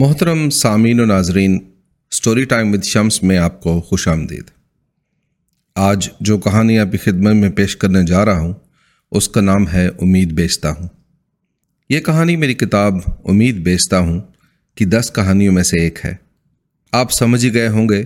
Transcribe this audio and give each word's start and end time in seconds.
محترم 0.00 0.50
سامعین 0.50 1.00
و 1.00 1.04
ناظرین 1.04 1.58
سٹوری 2.12 2.44
ٹائم 2.44 2.72
ود 2.72 2.84
شمس 2.84 3.22
میں 3.22 3.38
آپ 3.38 3.62
کو 3.62 3.80
خوش 3.80 4.08
آمدید۔ 4.08 4.44
آج 5.74 6.08
جو 6.20 6.38
کہانی 6.38 6.78
آپ 6.78 6.92
کی 6.92 6.98
خدمت 6.98 7.34
میں 7.34 7.50
پیش 7.50 7.76
کرنے 7.76 8.02
جا 8.06 8.24
رہا 8.24 8.38
ہوں، 8.38 8.52
اس 9.12 9.28
کا 9.28 9.40
نام 9.40 9.68
ہے 9.68 9.88
امید 9.88 10.32
بیچتا 10.32 10.70
ہوں۔ 10.70 10.88
یہ 11.88 12.00
کہانی 12.00 12.36
میری 12.36 12.54
کتاب 12.54 12.94
امید 13.24 13.56
بیچتا 13.56 13.98
ہوں 13.98 14.20
کہ 14.74 14.84
دس 14.84 15.12
کہانیوں 15.14 15.52
میں 15.52 15.62
سے 15.62 15.80
ایک 15.80 15.98
ہے۔ 16.04 16.14
آپ 16.92 17.12
سمجھ 17.12 17.46
ہی 17.46 17.54
گئے 17.54 17.68
ہوں 17.68 17.88
گے 17.88 18.04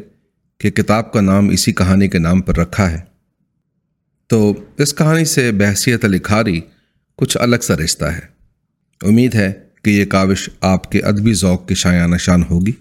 کہ 0.59 0.71
کتاب 0.71 1.13
کا 1.13 1.21
نام 1.21 1.49
اسی 1.49 1.73
کہانی 1.73 2.09
کے 2.09 2.19
نام 2.19 2.41
پر 2.41 2.57
رکھا 2.57 2.91
ہے۔ 2.91 3.01
تو 4.27 4.65
اس 4.79 4.95
کہانی 4.95 5.25
سے 5.25 5.53
بحثیت 5.53 6.05
لکھاری 6.05 6.61
کچھ 7.17 7.37
الگ 7.41 7.57
سا 7.63 7.77
رشتہ 7.77 8.05
ہے۔ 8.05 8.21
امید 9.03 9.35
ہے 9.35 9.53
کہ 9.85 9.91
یہ 9.91 10.05
کاوش 10.05 10.51
آپ 10.61 10.91
کے 10.91 11.01
ادبی 11.01 11.35
ذوق 11.35 11.69
کے 11.69 11.75
شایان 11.75 12.11
نشان 12.11 12.43
ہوگی۔ 12.51 12.73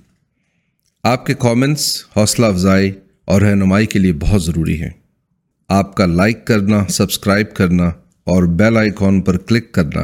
آپ 1.03 1.25
کے 1.25 1.33
کامنٹس 1.33 2.03
حوصلہ 2.17 2.45
افزائی 2.45 2.91
اور 3.25 3.41
رہنمائی 3.41 3.85
کے 3.85 3.99
لیے 3.99 4.13
بہت 4.13 4.43
ضروری 4.43 4.81
ہیں۔ 4.81 4.89
آپ 5.69 5.95
کا 5.95 6.05
لائک 6.05 6.45
کرنا 6.47 6.83
سبسکرائب 6.89 7.55
کرنا 7.55 7.83
اور 8.23 8.43
بیل 8.43 8.77
آئیکن 8.77 9.21
پر 9.21 9.37
کلک 9.37 9.71
کرنا 9.71 10.01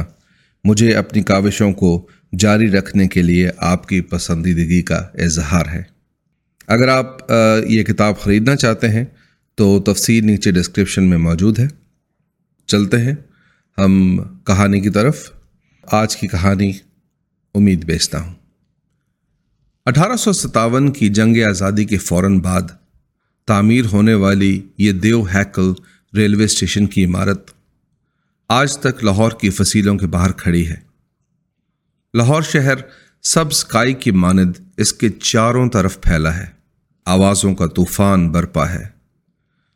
مجھے 0.64 0.94
اپنی 0.94 1.22
کاوشوں 1.22 1.72
کو 1.72 2.06
جاری 2.38 2.70
رکھنے 2.70 3.08
کے 3.08 3.22
لیے 3.22 3.50
آپ 3.56 3.88
کی 3.88 4.00
پسندیدگی 4.00 4.82
کا 4.82 4.96
اظہار 4.96 5.66
ہے۔ 5.72 5.82
اگر 6.66 6.88
آپ 6.88 7.32
یہ 7.66 7.82
کتاب 7.82 8.20
خریدنا 8.20 8.56
چاہتے 8.56 8.88
ہیں 8.88 9.04
تو 9.54 9.80
تفصیل 9.80 10.26
نیچے 10.26 10.50
ڈسکرپشن 10.50 11.04
میں 11.04 11.18
موجود 11.18 11.58
ہے۔ 11.58 11.68
چلتے 12.66 12.96
ہیں 12.96 13.14
ہم 13.78 14.18
کہانی 14.46 14.80
کی 14.80 14.90
طرف۔ 14.90 15.30
آج 15.92 16.16
کی 16.16 16.26
کہانی 16.26 16.72
امید 17.54 17.84
بیچتا 17.84 18.20
ہوں۔ 18.20 18.34
اٹھارہ 19.86 20.16
سو 20.16 20.32
ستاون 20.32 20.92
کی 20.92 21.08
جنگ 21.08 21.36
آزادی 21.48 21.84
کے 21.84 21.98
فوراً 21.98 22.38
بعد 22.40 22.62
تعمیر 23.46 23.84
ہونے 23.92 24.14
والی 24.14 24.60
یہ 24.78 24.92
دیو 24.92 25.22
ہیکل 25.22 25.72
ریلوے 26.16 26.44
اسٹیشن 26.44 26.86
کی 26.86 27.04
عمارت 27.04 27.50
آج 28.48 28.78
تک 28.78 29.04
لاہور 29.04 29.32
کی 29.40 29.50
فصیلوں 29.50 29.98
کے 29.98 30.06
باہر 30.06 30.32
کھڑی 30.32 30.68
ہے۔ 30.68 30.76
لاہور 32.14 32.42
شہر 32.42 32.74
سب 33.22 33.46
اسکائی 33.46 33.94
کی 33.94 34.10
ماند 34.10 34.52
اس 34.76 34.92
کے 34.92 35.08
چاروں 35.08 35.68
طرف 35.68 36.00
پھیلا 36.00 36.36
ہے۔ 36.36 36.46
آوازوں 37.06 37.54
کا 37.54 37.66
طوفان 37.66 38.28
برپا 38.28 38.70
ہے۔ 38.70 38.84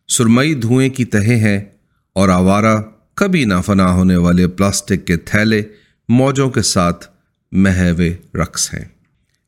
سرمئی 0.09 0.55
دھوئیں 0.55 0.91
کی 0.91 1.05
تہیں 1.05 1.37
ہیں 1.37 1.65
اور 2.13 2.29
آوارہ 2.29 2.77
کبھی 3.15 3.45
نہ 3.45 3.55
فنا 3.67 3.93
ہونے 3.93 4.17
والے 4.17 4.49
پلاسٹک 4.49 5.07
کے 5.07 5.17
تھیلے 5.17 5.63
موجوں 6.09 6.51
کے 6.51 6.63
ساتھ 6.63 7.14
محو 7.55 8.03
رقص 8.39 8.75
ہیں۔ 8.75 8.85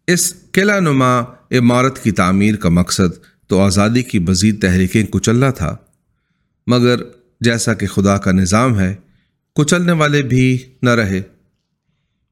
اس 0.07 0.35
قلعہ 0.53 0.81
نما 0.81 1.21
عمارت 1.51 2.03
کی 2.03 2.11
تعمیر 2.11 2.57
کا 2.57 2.69
مقصد 2.69 3.25
تو 3.47 3.61
آزادی 3.61 4.03
کی 4.03 4.19
مزید 4.19 4.63
تحریکیں 4.63 5.05
کچلنا 5.05 5.51
تھا، 5.51 5.77
مگر 6.67 6.97
جیسا 7.41 7.75
کہ 7.75 7.87
خدا 7.87 8.19
کا 8.19 8.33
نظام 8.33 8.79
ہے، 8.79 8.95
کچلنے 9.55 9.93
والے 9.93 10.23
بھی 10.23 10.59
نہ 10.83 10.91
رہے، 10.91 11.21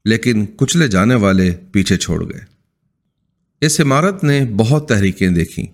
لیکن 0.05 0.45
کچلے 0.57 0.87
جانے 0.87 1.15
والے 1.15 1.55
پیچھے 1.71 1.97
چھوڑ 1.97 2.33
گئے۔ 2.33 2.41
اس 3.61 3.81
عمارت 3.81 4.23
نے 4.23 4.45
بہت 4.57 4.89
تحریکیں 4.89 5.29
دیکھیں۔ 5.29 5.65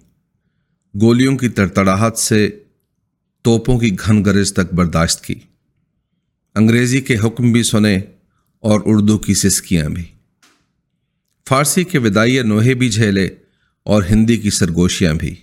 گولیوں 1.01 1.37
کی 1.37 1.49
تڑتڑاہٹ 1.49 2.17
سے 2.17 2.59
توپوں 3.41 3.79
کی 3.79 3.95
گھن 4.05 4.25
گرج 4.25 4.53
تک 4.53 4.73
برداشت 4.73 5.23
کی۔ 5.23 5.35
انگریزی 6.55 7.01
کے 7.01 7.17
حکم 7.23 7.51
بھی 7.51 7.63
سنے 7.63 7.99
اور 8.61 8.79
اردو 8.85 9.17
کی 9.17 9.33
سسکیاں 9.33 9.89
بھی۔ 9.89 10.03
فارسی 11.49 11.83
کے 11.83 11.99
ودائیہ 11.99 12.41
نوحے 12.41 12.73
بھی 12.73 12.89
جھیلے 12.89 13.25
اور 13.83 14.03
ہندی 14.09 14.37
کی 14.37 14.49
سرگوشیاں 14.49 15.13
بھی۔ 15.13 15.35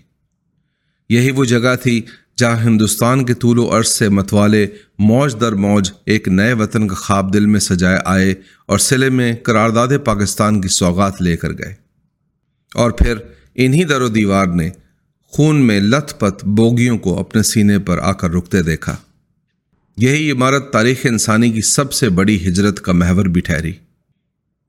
یہی 1.08 1.30
وہ 1.30 1.44
جگہ 1.44 1.76
تھی 1.82 2.02
جہاں 2.36 2.64
ہندوستان 2.64 3.24
کے 3.24 3.34
طول 3.34 3.58
و 3.58 3.76
عرص 3.78 3.88
سے 3.88 4.08
متوالے 4.08 4.66
موج 4.98 5.36
در 5.40 5.52
موج 5.52 5.92
ایک 6.06 6.28
نئے 6.28 6.52
وطن 6.52 6.88
کا 6.88 6.94
خواب 6.94 7.32
دل 7.34 7.46
میں 7.46 7.60
سجائے 7.60 7.98
آئے 8.04 8.34
اور 8.66 8.78
سلے 8.78 9.10
میں 9.10 9.36
قرارداد 9.36 9.88
پاکستان 10.04 10.60
کی 10.60 10.68
سوگات 10.68 11.22
لے 11.22 11.36
کر 11.36 11.52
گئے۔ 11.52 11.74
اور 12.74 12.90
پھر 12.90 13.14
انہی 13.54 13.84
در 13.84 14.00
و 14.00 14.08
دیوار 14.08 14.46
نے 14.46 14.70
خون 15.22 15.56
میں 15.56 15.80
لت 15.80 16.20
پت 16.20 16.44
بوگیوں 16.44 16.98
کو 16.98 17.18
اپنے 17.18 17.42
سینے 17.42 17.78
پر 17.78 17.98
آ 17.98 18.12
کر 18.12 18.30
رکتے 18.30 18.62
دیکھا۔ 18.62 18.96
یہی 20.00 20.30
عمارت 20.30 20.72
تاریخ 20.72 20.98
انسانی 21.04 21.50
کی 21.50 21.60
سب 21.60 21.92
سے 21.92 22.08
بڑی 22.08 22.48
ہجرت 22.48 22.80
کا 22.80 22.92
محور 22.92 23.24
بھی 23.24 23.40
ٹھہری۔ 23.40 23.72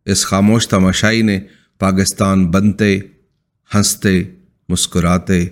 اس 0.06 0.25
خاموش 0.25 0.67
تماشائی 0.67 1.22
نے 1.22 1.40
پاکستان 1.79 2.47
بنتے، 2.47 3.00
ہنستے، 3.75 4.23
مسکراتے، 4.69 5.47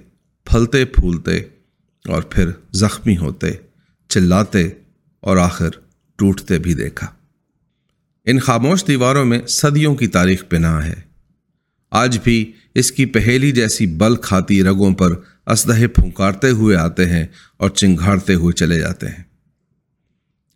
پھلتے، 0.46 0.86
پھولتے 0.86 1.38
اور 2.08 2.24
پھر 2.24 2.50
زخمی 2.74 3.18
ہوتے، 3.18 3.52
چلاتے 4.10 4.70
اور 5.20 5.38
آخر 5.38 5.70
ٹوٹتے 6.16 6.60
بھی 6.60 6.74
دیکھا۔ 6.74 7.08
ان 8.26 8.40
خاموش 8.40 8.88
دیواروں 8.88 9.26
میں 9.26 9.40
صدیوں 9.48 9.96
کی 9.96 10.08
تاریخ 10.08 10.44
پناہ 10.50 10.86
ہے۔ 10.86 11.02
آج 11.92 12.18
بھی 12.24 12.52
اس 12.76 12.92
کی 12.92 13.06
پہیلی 13.06 13.52
جیسی 13.52 13.86
بل 13.86 14.16
کھاتی 14.16 14.64
رگوں 14.64 14.94
پر 14.94 15.16
اسدہ 15.48 15.88
پھنکارتے 15.96 16.50
ہوئے 16.50 16.76
آتے 16.76 17.06
ہیں 17.06 17.26
اور 17.58 17.70
چنگھاڑتے 17.70 18.34
ہوئے 18.34 18.54
چلے 18.54 18.80
جاتے 18.80 19.08
ہیں۔ 19.08 19.27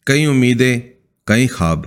کئی 0.06 0.26
امیدیں، 0.26 0.80
کئی 1.24 1.48
خواب۔ 1.48 1.86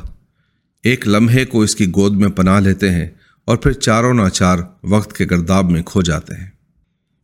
ایک 0.82 1.08
لمحے 1.08 1.44
کو 1.44 1.62
اس 1.62 1.76
کی 1.76 1.86
گود 1.86 2.12
میں 2.12 2.28
پناہ 2.28 2.60
لیتے 2.60 2.90
ہیں 2.90 3.06
اور 3.44 3.56
پھر 3.56 3.72
چاروں 3.72 4.14
ناچار 4.14 4.58
وقت 4.82 5.16
کے 5.16 5.26
گرداب 5.30 5.70
میں 5.70 5.82
کھو 5.82 6.02
جاتے 6.02 6.34
ہیں۔ 6.34 6.50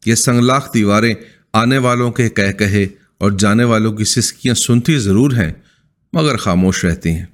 یہ 0.06 0.14
سنگلاخ 0.14 0.74
دیواریں 0.74 1.14
آنے 1.52 1.78
والوں 1.78 2.12
کے 2.12 2.28
کہہ 2.28 2.52
کہے 2.52 2.86
اور 3.18 3.30
جانے 3.30 3.64
والوں 3.64 3.92
کی 3.92 4.04
سسکیاں 4.04 4.54
سنتی 4.54 4.98
ضرور 4.98 5.32
ہیں، 5.32 5.52
مگر 6.12 6.36
خاموش 6.36 6.84
رہتی 6.84 7.10
ہیں۔ 7.10 7.26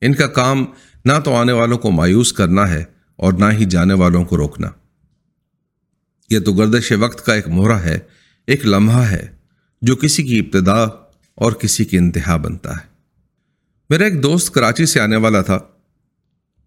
ان 0.00 0.14
کا 0.14 0.26
کام 0.26 0.64
نہ 1.04 1.12
تو 1.24 1.34
آنے 1.34 1.52
والوں 1.52 1.78
کو 1.78 1.90
مایوس 1.90 2.32
کرنا 2.32 2.70
ہے 2.70 2.84
اور 3.16 3.32
نہ 3.32 3.44
ہی 3.52 3.64
جانے 3.64 3.94
والوں 3.94 4.24
کو 4.24 4.36
روکنا۔ 4.36 4.68
یہ 6.30 6.38
تو 6.38 6.52
گردش 6.52 6.92
وقت 6.92 7.26
کا 7.26 7.34
ایک 7.34 7.48
مہرا 7.48 7.82
ہے، 7.82 7.98
ایک 8.46 8.66
لمحہ 8.66 9.02
ہے 9.02 9.26
جو 9.82 9.96
کسی 9.96 10.22
کی 10.22 10.38
ابتدا 10.38 11.03
اور 11.34 11.52
کسی 11.52 11.84
کی 11.84 11.98
انتہا 11.98 12.36
بنتا 12.36 12.72
ہے۔ 12.72 12.94
میرا 13.90 14.04
ایک 14.04 14.22
دوست 14.22 14.54
کراچی 14.54 14.86
سے 14.86 15.00
آنے 15.00 15.16
والا 15.16 15.42
تھا۔ 15.42 15.58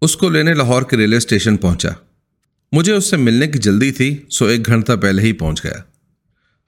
اس 0.02 0.16
کو 0.16 0.28
لینے 0.28 0.54
لاہور 0.54 0.82
کے 0.82 0.96
ریلوے 0.96 1.16
اسٹیشن 1.16 1.56
پہنچا۔ 1.56 1.88
مجھے 2.72 2.92
اس 2.92 3.10
سے 3.10 3.16
ملنے 3.16 3.46
کی 3.46 3.58
جلدی 3.58 3.90
تھی، 3.90 4.16
سو 4.30 4.44
ایک 4.44 4.66
گھنٹہ 4.66 4.92
پہلے 4.92 5.22
ہی 5.22 5.32
پہنچ 5.32 5.64
گیا۔ 5.64 5.74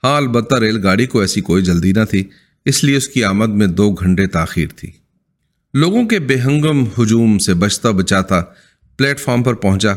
ہاں 0.05 0.17
البتہ 0.17 0.55
ریل 0.55 0.83
گاڑی 0.83 1.07
کو 1.07 1.21
ایسی 1.21 1.41
کوئی 1.41 1.63
جلدی 1.63 1.93
نہ 1.93 2.05
تھی، 2.11 2.25
اس 2.65 2.85
لیے 2.85 2.97
اس 2.97 3.09
کی 3.09 3.25
آمد 3.25 3.49
میں 3.49 3.67
دو 3.67 3.93
گھنٹے 3.93 4.27
تاخیر 4.27 4.69
تھی۔ 4.77 4.91
لوگوں 5.75 6.07
کے 6.07 6.19
بے 6.19 6.41
ہنگم 6.41 6.85
ہجوم 6.85 7.39
سے 7.39 7.55
بچتا 7.55 7.91
بچاتا 7.91 8.43
پلیٹ 8.97 9.21
فارم 9.21 9.43
پر 9.43 9.55
پہنچا۔ 9.55 9.93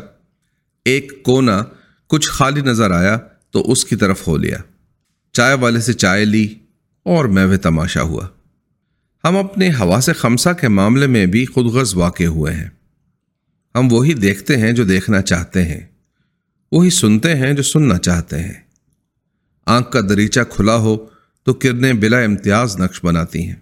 ایک 0.85 1.23
کونا 1.23 1.63
کچھ 2.07 2.29
خالی 2.29 2.61
نظر 2.61 2.91
آیا 2.91 3.17
تو 3.51 3.71
اس 3.71 3.85
کی 3.85 3.95
طرف 3.95 4.27
ہو 4.27 4.37
لیا۔ 4.37 4.57
چائے 5.33 5.53
والے 5.53 5.81
سے 5.81 5.93
چائے 5.93 6.25
لی۔ 6.25 6.53
اور 7.03 7.25
میں 7.25 7.57
تماشا 7.57 8.01
ہوا۔ 8.01 8.27
ہم 9.23 9.37
اپنے 9.37 9.69
ہوا 9.69 10.01
سے 10.01 10.13
خمسہ 10.13 10.49
کے 10.49 10.67
معاملے 10.67 11.07
میں 11.07 11.25
بھی 11.25 11.45
خود 11.45 11.65
غرض 11.65 11.95
واقع 11.95 12.23
ہوئے 12.23 12.53
ہیں۔ 12.53 12.69
ہم 13.75 13.87
وہی 13.91 14.13
دیکھتے 14.13 14.57
ہیں 14.57 14.71
جو 14.71 14.83
دیکھنا 14.83 15.21
چاہتے 15.21 15.65
ہیں۔ 15.65 15.79
وہی 16.71 16.89
سنتے 16.89 17.35
ہیں 17.35 17.53
جو 17.53 17.63
سننا 17.63 17.97
چاہتے 17.97 18.39
ہیں۔ 18.39 18.53
آنکھ 19.65 19.91
کا 19.91 20.01
دریچہ 20.09 20.39
کھلا 20.49 20.75
ہو 20.75 21.05
تو 21.43 21.53
کرنیں 21.53 21.93
بلا 21.93 22.19
امتیاز 22.19 22.79
نقش 22.79 22.99
بناتی 23.03 23.47
ہیں۔ 23.47 23.55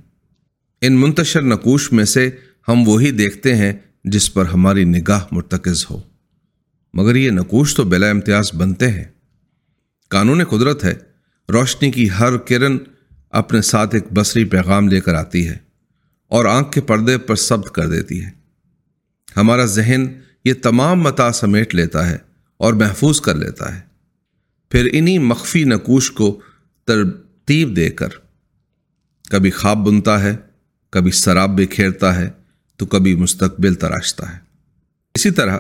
ان 0.81 1.01
منتشر 1.01 1.41
نقوش 1.41 1.91
میں 1.91 2.06
سے 2.06 2.30
ہم 2.68 2.88
وہی 2.88 3.12
دیکھتے 3.12 3.56
ہیں 3.56 3.74
جس 4.03 4.34
پر 4.34 4.46
ہماری 4.46 4.84
نگاہ 4.84 5.25
مرتکز 5.31 5.85
ہو۔ 5.90 6.01
مگر 6.94 7.16
یہ 7.16 7.31
نقوش 7.31 7.75
تو 7.75 7.83
بلا 7.83 8.10
امتیاز 8.10 8.54
بنتے 8.54 8.89
ہیں۔ 8.89 9.04
قانون 10.10 10.44
قدرت 10.44 10.83
ہے۔ 10.83 10.94
روشنی 11.50 11.92
کی 11.92 12.10
ہر 12.10 12.38
کرن 12.38 12.77
اپنے 13.31 13.62
ساتھ 13.62 13.95
ایک 13.95 14.04
بصری 14.13 14.45
پیغام 14.45 14.88
لے 14.88 15.01
کر 15.01 15.13
آتی 15.13 15.50
ہے 15.50 15.57
اور 16.28 16.45
آنکھ 16.45 16.72
کے 16.72 16.81
پردے 16.81 17.18
پر 17.18 17.36
سبت 17.36 17.72
کر 17.72 17.88
دیتی 17.88 18.25
ہے۔ 18.25 18.30
ہمارا 19.38 19.66
ذہن 19.66 20.06
یہ 20.45 20.54
تمام 20.54 21.01
متا 21.01 21.31
سمیٹ 21.31 21.75
لیتا 21.75 22.10
ہے 22.10 22.18
اور 22.57 22.74
محفوظ 22.74 23.22
کر 23.22 23.36
لیتا 23.36 23.75
ہے۔ 23.75 23.81
پھر 24.69 24.89
انہی 24.94 25.19
مخفی 25.19 25.63
نقوش 25.63 26.12
کو 26.12 26.39
ترتیب 26.86 27.75
دے 27.75 27.89
کر 27.89 28.07
کبھی 29.30 29.51
خواب 29.51 29.78
بنتا 29.78 30.24
ہے، 30.24 30.36
کبھی 30.89 31.12
شراب 31.12 31.62
بکھیرتا 31.62 32.16
ہے، 32.16 32.30
تو 32.78 32.86
کبھی 32.86 33.16
مستقبل 33.16 33.75
تراشتا 33.75 34.33
ہے۔ 34.33 34.39
اسی 35.16 35.31
طرح 35.31 35.60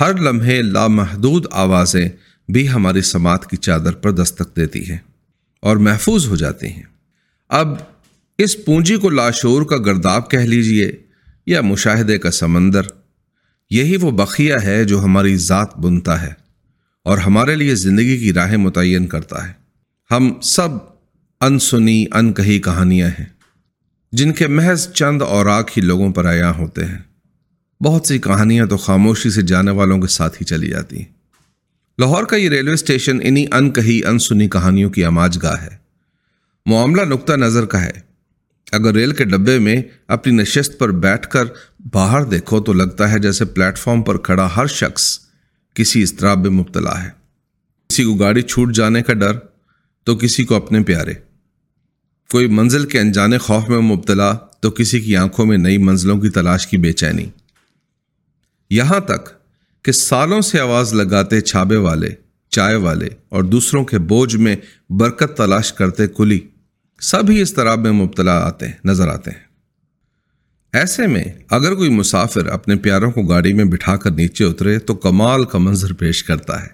ہر 0.00 0.14
لمحے 0.14 0.62
لامحدود 0.62 1.46
آوازیں 1.50 2.08
بھی 2.48 2.70
ہماری 2.70 3.00
سماعت 3.00 3.50
کی 3.50 3.56
چادر 3.56 3.92
پر 3.92 4.10
دستک 4.10 4.56
دیتی 4.56 4.90
ہیں 4.90 4.98
اور 5.60 5.76
محفوظ 5.76 6.26
ہو 6.26 6.36
جاتی 6.36 6.66
ہیں۔ 6.66 6.95
اب 7.48 7.68
اس 8.38 8.64
پونجی 8.64 8.96
کو 8.96 9.10
لاشور 9.10 9.62
کا 9.62 9.76
گرداب 9.76 10.30
کہہ 10.30 10.38
لیجیے 10.38 10.92
یا 11.46 11.60
مشاہدے 11.60 12.18
کا 12.18 12.30
سمندر۔ 12.30 12.82
یہی 13.70 13.96
وہ 13.96 14.10
بقیہ 14.10 14.54
ہے 14.64 14.84
جو 14.84 15.04
ہماری 15.04 15.36
ذات 15.36 15.78
بنتا 15.78 16.22
ہے 16.22 16.32
اور 17.04 17.18
ہمارے 17.18 17.56
لیے 17.56 17.74
زندگی 17.74 18.18
کی 18.18 18.32
راہیں 18.32 18.56
متعین 18.56 19.06
کرتا 19.06 19.48
ہے۔ 19.48 19.52
ہم 20.10 20.40
سب 20.42 20.68
ان 21.40 21.58
سنی 21.58 22.04
ان 22.12 22.32
کہی 22.32 22.58
کہانیاں 22.58 23.08
ہیں، 23.08 23.26
جن 24.12 24.32
کے 24.32 24.46
محض 24.46 24.88
چند 24.88 25.22
اور 25.22 25.46
ہی 25.46 25.82
لوگوں 25.82 26.12
پر 26.12 26.30
عیاں 26.30 26.52
ہوتے 26.52 26.84
ہیں۔ 26.84 26.98
بہت 27.84 28.06
سی 28.06 28.18
کہانیاں 28.18 28.66
تو 28.66 28.76
خاموشی 28.76 29.30
سے 29.30 29.42
جانے 29.42 29.70
والوں 29.70 30.00
کے 30.00 30.06
ساتھ 30.06 30.36
ہی 30.36 30.44
چلی 30.44 30.68
جاتی 30.68 30.96
ہیں۔ 30.96 31.12
لاہور 31.98 32.24
کا 32.24 32.36
یہ 32.36 32.48
ریلوے 32.48 32.74
اسٹیشن 32.74 33.18
انہی 33.22 33.46
ان 33.52 33.70
کہی 33.70 34.00
ان 34.04 34.18
سنی 34.18 34.48
کہانیوں 34.48 34.90
کی 34.90 35.04
آماج 35.04 35.38
گاہ 35.42 35.62
ہے۔ 35.62 35.85
معاملہ 36.66 37.02
نقطہ 37.02 37.32
نظر 37.32 37.66
کا 37.66 37.82
ہے۔ 37.82 37.90
اگر 38.72 38.94
ریل 38.94 39.12
کے 39.12 39.24
ڈبے 39.24 39.58
میں 39.58 39.82
اپنی 40.08 40.32
نشست 40.32 40.78
پر 40.78 40.90
بیٹھ 40.90 41.28
کر 41.28 41.44
باہر 41.92 42.24
دیکھو 42.24 42.60
تو 42.60 42.72
لگتا 42.72 43.12
ہے 43.12 43.18
جیسے 43.18 43.44
پلیٹ 43.44 43.78
فارم 43.78 44.02
پر 44.02 44.16
کھڑا 44.16 44.48
ہر 44.56 44.66
شخص 44.66 45.18
کسی 45.74 46.02
اضطراب 46.02 46.38
میں 46.38 46.50
مبتلا 46.50 47.04
ہے۔ 47.04 47.10
کسی 47.88 48.04
کو 48.04 48.14
گاڑی 48.14 48.42
چھوٹ 48.42 48.74
جانے 48.74 49.02
کا 49.02 49.12
ڈر 49.12 49.32
تو 50.04 50.16
کسی 50.16 50.44
کو 50.44 50.54
اپنے 50.54 50.82
پیارے۔ 50.82 51.14
کوئی 52.30 52.46
منزل 52.46 52.86
کے 52.86 53.00
انجانے 53.00 53.38
خوف 53.38 53.68
میں 53.68 53.78
مبتلا 53.78 54.32
تو 54.60 54.70
کسی 54.70 55.00
کی 55.00 55.16
آنکھوں 55.16 55.46
میں 55.46 55.58
نئی 55.58 55.78
منزلوں 55.78 56.20
کی 56.20 56.28
تلاش 56.28 56.66
کی 56.66 56.78
بے 56.78 56.92
چینی۔ 56.92 57.26
یہاں 58.70 59.00
تک 59.00 59.28
کہ 59.84 59.92
سالوں 59.92 60.40
سے 60.40 60.60
آواز 60.60 60.94
لگاتے 60.94 61.40
چھابے 61.40 61.76
والے، 61.76 62.10
چائے 62.50 62.76
والے 62.76 63.08
اور 63.28 63.42
دوسروں 63.42 63.84
کے 63.84 63.98
بوجھ 63.98 64.36
میں 64.36 64.56
برکت 64.90 65.36
تلاش 65.36 65.72
کرتے 65.72 66.06
کلی۔ 66.06 66.40
سب 67.00 67.30
ہی 67.30 67.40
اس 67.40 67.54
طرح 67.54 67.74
میں 67.74 67.92
مبتلا 67.92 68.32
آتے 68.32 68.66
ہیں، 68.66 68.74
نظر 68.84 69.08
آتے 69.08 69.30
ہیں۔ 69.30 69.46
ایسے 70.72 71.06
میں 71.06 71.24
اگر 71.50 71.74
کوئی 71.74 71.90
مسافر 71.90 72.46
اپنے 72.46 72.76
پیاروں 72.76 73.10
کو 73.10 73.22
گاڑی 73.22 73.52
میں 73.52 73.64
بٹھا 73.64 73.96
کر 73.96 74.10
نیچے 74.10 74.44
اترے 74.44 74.78
تو 74.78 74.94
کمال 74.94 75.44
کا 75.44 75.58
منظر 75.58 75.92
پیش 75.92 76.24
کرتا 76.24 76.62
ہے۔ 76.62 76.66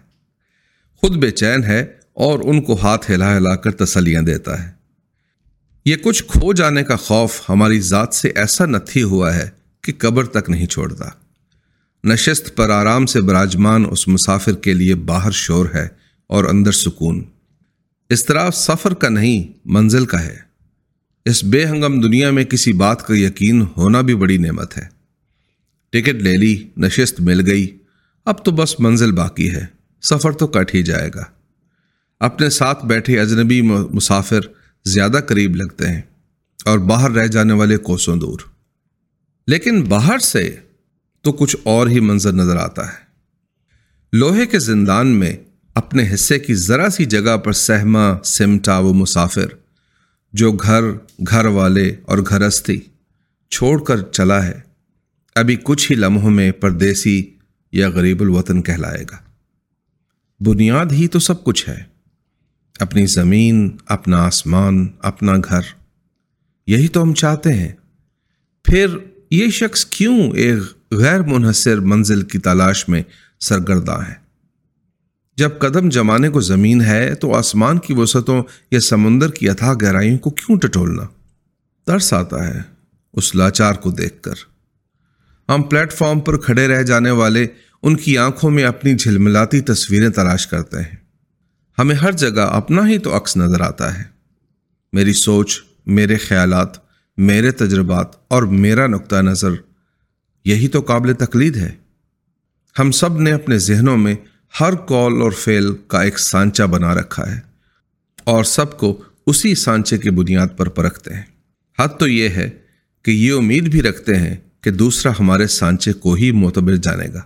خود 0.97 1.17
بے 1.17 1.31
چین 1.31 1.65
ہے 1.65 1.87
اور 2.13 2.39
ان 2.45 2.63
کو 2.63 2.79
ہاتھ 2.83 3.11
ہلا 3.11 3.37
ہلا 3.37 3.57
کر 3.57 3.71
تسلیاں 3.71 4.23
دیتا 4.23 4.65
ہے۔ 4.65 4.71
یہ 5.85 5.97
کچھ 5.97 6.25
کھو 6.25 6.53
جانے 6.53 6.85
کا 6.85 6.97
خوف 6.97 7.41
ہماری 7.49 7.81
ذات 7.81 8.15
سے 8.15 8.29
ایسا 8.29 8.67
نتھی 8.67 9.03
ہوا 9.03 9.35
ہے 9.35 9.51
کہ 9.83 9.93
قبر 9.99 10.27
تک 10.27 10.51
نہیں 10.51 10.67
چھوڑتا۔ 10.67 11.09
نشست 12.05 12.57
پر 12.57 12.71
آرام 12.71 13.07
سے 13.07 13.21
براجمان 13.21 13.85
اس 13.91 14.09
مسافر 14.09 14.53
کے 14.53 14.75
لیے 14.75 14.95
باہر 14.95 15.31
شور 15.31 15.67
ہے 15.75 15.89
اور 16.27 16.45
اندر 16.45 16.73
سکون۔ 16.73 17.25
اس 18.13 18.27
طرح 18.27 18.51
سفر 18.51 18.95
کا 18.95 19.09
نہیں، 19.09 19.59
منزل 19.65 20.07
کا 20.07 20.25
ہے۔ 20.25 20.37
اس 21.25 21.45
بے 21.45 21.67
ہنگم 21.67 22.01
دنیا 22.01 22.31
میں 22.31 22.45
کسی 22.45 22.73
بات 22.73 23.07
کا 23.07 23.15
یقین 23.17 23.65
ہونا 23.77 24.01
بھی 24.01 24.15
بڑی 24.15 24.39
نعمت 24.39 24.79
ہے۔ 24.79 24.83
ٹکٹ 25.91 26.15
لے 26.15 26.33
لی، 26.33 26.69
نشست 26.77 27.21
مل 27.21 27.51
گئی۔ 27.51 27.79
اب 28.25 28.45
تو 28.45 28.51
بس 28.51 28.81
منزل 28.81 29.13
باقی 29.13 29.51
ہے۔ 29.51 29.67
سفر 30.03 30.33
تو 30.33 30.47
کٹ 30.47 30.75
ہی 30.75 30.83
جائے 30.83 31.11
گا۔ 31.15 31.25
اپنے 32.21 32.51
ساتھ 32.51 32.87
بیٹھے 32.87 33.21
اجنبی 33.21 33.63
مسافر 33.63 34.41
زیادہ 34.85 35.21
قریب 35.29 35.57
لگتے 35.57 35.89
ہیں 35.89 36.03
اور 36.65 36.79
باہر 36.79 37.11
رہ 37.11 37.27
جانے 37.27 37.53
والے 37.53 37.77
کوسوں 37.77 38.17
دور۔ 38.17 38.39
لیکن 39.47 39.85
باہر 39.85 40.19
سے 40.19 40.57
تو 41.23 41.33
کچھ 41.33 41.57
اور 41.63 41.87
ہی 41.87 42.01
منظر 42.01 42.33
نظر 42.33 42.57
آتا 42.57 42.87
ہے۔ 42.87 43.03
لوہے 44.13 44.47
کے 44.47 44.59
زندان 44.59 45.07
میں 45.07 45.37
اپنے 45.75 46.15
حصے 46.15 46.39
کی 46.39 46.55
ذرا 46.55 46.91
سی 46.91 47.05
جگہ 47.05 47.37
پر 47.37 47.53
سہما، 47.53 48.23
سمٹا 48.25 48.79
وہ 48.79 48.95
مسافر، 48.95 49.47
جو 50.33 50.53
گھر 50.53 50.83
گھر 51.31 51.45
والے 51.45 51.97
اور 52.03 52.19
گھرستی 52.19 52.81
چھوڑ 53.51 53.85
کر 53.85 54.01
چلا 54.01 54.47
ہے۔ 54.47 54.61
ابھی 55.35 55.57
کچھ 55.63 55.93
ہی 55.93 55.97
لمحوں 55.97 56.31
میں 56.31 56.53
پردیسی 56.53 57.37
یا 57.73 57.89
غریب 57.89 58.21
الوطن 58.21 58.63
کہلائے 58.63 59.05
گا۔ 59.11 59.17
بنیاد 60.41 60.87
ہی 60.93 61.09
تو 61.09 61.19
سب 61.19 61.45
کچھ 61.45 61.69
ہے۔ 61.69 61.83
اپنی 62.81 63.07
زمین، 63.07 63.77
اپنا 63.87 64.27
آسمان، 64.27 64.89
اپنا 64.99 65.33
گھر۔ 65.37 65.61
یہی 66.67 66.89
تو 66.89 67.03
ہم 67.03 67.15
چاہتے 67.15 67.53
ہیں۔ 67.53 67.73
پھر 68.65 68.87
یہ 69.31 69.51
شخص 69.51 69.85
کیوں 69.85 70.31
ایک 70.31 70.93
غیر 70.93 71.23
منحصر 71.23 71.81
منزل 71.81 72.23
کی 72.23 72.39
تلاش 72.39 72.89
میں 72.89 73.03
سرگرداں 73.41 74.09
ہے؟ 74.09 74.22
جب 75.37 75.51
قدم 75.59 75.89
جمانے 75.89 76.29
کو 76.29 76.41
زمین 76.41 76.81
ہے 76.81 77.15
تو 77.15 77.35
آسمان 77.35 77.79
کی 77.79 77.95
وسعتوں 77.95 78.43
یا 78.71 78.81
سمندر 78.81 79.31
کی 79.31 79.49
اتھا 79.49 79.75
گہرائیوں 79.75 80.19
کو 80.19 80.31
کیوں 80.31 80.59
ٹٹولنا؟ 80.59 81.03
ترس 81.87 82.13
آتا 82.13 82.49
ہے 82.49 82.61
اس 83.13 83.35
لاچار 83.35 83.75
کو 83.75 83.91
دیکھ 83.91 84.23
کر۔ 84.23 84.35
ہم 85.49 85.63
پلیٹ 85.63 85.93
فارم 85.93 86.21
پر 86.21 86.37
کھڑے 86.37 86.69
رہ 86.69 86.83
جانے 86.83 87.11
والے 87.11 87.47
ان 87.83 87.97
کی 87.97 88.19
آنکھوں 88.19 88.51
میں 88.51 88.65
اپنی 88.65 88.95
جھلملاتی 88.95 89.61
تصویریں 89.61 90.09
تلاش 90.09 90.47
کرتے 90.47 90.79
ہیں۔ 90.79 90.97
ہمیں 91.79 91.95
ہر 91.95 92.13
جگہ 92.13 92.41
اپنا 92.41 92.89
ہی 92.89 92.99
تو 92.99 93.17
عکس 93.17 93.37
نظر 93.37 93.61
آتا 93.61 93.99
ہے۔ 93.99 94.05
میری 94.93 95.13
سوچ، 95.13 95.63
میرے 95.87 96.17
خیالات، 96.17 96.69
میرے 97.17 97.51
تجربات 97.51 98.07
اور 98.29 98.43
میرا 98.43 98.87
نقطہ 98.87 99.17
نظر، 99.17 99.51
یہی 100.45 100.69
تو 100.69 100.81
قابل 100.81 101.15
تقلید 101.15 101.57
ہے۔ 101.57 101.73
ہم 102.79 102.91
سب 102.91 103.21
نے 103.21 103.33
اپنے 103.33 103.59
ذہنوں 103.59 103.97
میں 103.97 104.15
ہر 104.61 104.75
کال 104.75 105.23
اور 105.23 105.33
فیل 105.33 105.73
کا 105.87 106.03
ایک 106.03 106.19
سانچہ 106.19 106.63
بنا 106.63 106.95
رکھا 106.95 107.35
ہے 107.35 107.41
اور 108.25 108.45
سب 108.45 108.79
کو 108.79 109.03
اسی 109.27 109.55
سانچے 109.55 109.99
کی 109.99 110.11
بنیاد 110.11 110.47
پر 110.57 110.69
پرکھتے 110.69 111.15
ہیں۔ 111.15 111.23
حد 111.79 111.89
تو 111.99 112.09
یہ 112.09 112.29
ہے 112.29 112.51
کہ 113.03 113.11
یہ 113.11 113.33
امید 113.33 113.69
بھی 113.69 113.83
رکھتے 113.83 114.17
ہیں 114.17 114.37
کہ 114.61 114.71
دوسرا 114.71 115.13
ہمارے 115.21 115.47
سانچے 115.47 115.93
کو 115.93 116.15
ہی 116.15 116.31
معتبر 116.31 116.77
جانے 116.77 117.07
گا۔ 117.15 117.21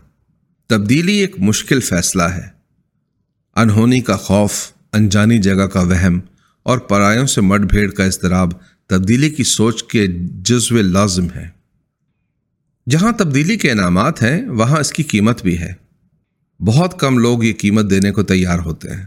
تبدیلی 0.67 1.12
ایک 1.12 1.38
مشکل 1.38 1.81
فیصلہ 1.81 2.23
ہے۔ 2.23 2.49
انہونی 3.56 4.00
کا 4.00 4.17
خوف، 4.17 4.52
انجانی 4.93 5.38
جگہ 5.38 5.67
کا 5.67 5.81
وہم 5.81 6.20
اور 6.62 6.79
پرایوں 6.79 7.26
سے 7.26 7.40
مٹ 7.40 7.61
بھیڑ 7.61 7.90
کا 7.90 8.05
اضطراب 8.05 8.52
تبدیلی 8.87 9.31
کی 9.31 9.44
سوچ 9.44 9.84
کے 9.84 10.06
جزو 10.20 10.76
لازم 10.76 11.26
ہے۔ 11.34 11.49
جہاں 12.90 13.12
تبدیلی 13.12 13.56
کے 13.56 13.70
انعامات 13.70 14.22
ہیں، 14.22 14.46
وہاں 14.46 14.81
اس 14.81 14.93
کی 14.93 15.02
قیمت 15.02 15.43
بھی 15.43 15.58
ہے۔ 15.58 15.86
بہت 16.61 17.00
کم 17.00 17.19
لوگ 17.19 17.44
یہ 17.44 17.53
قیمت 17.53 17.91
دینے 17.91 18.11
کو 18.11 18.23
تیار 18.23 18.58
ہوتے 18.58 18.91
ہیں۔ 18.91 19.05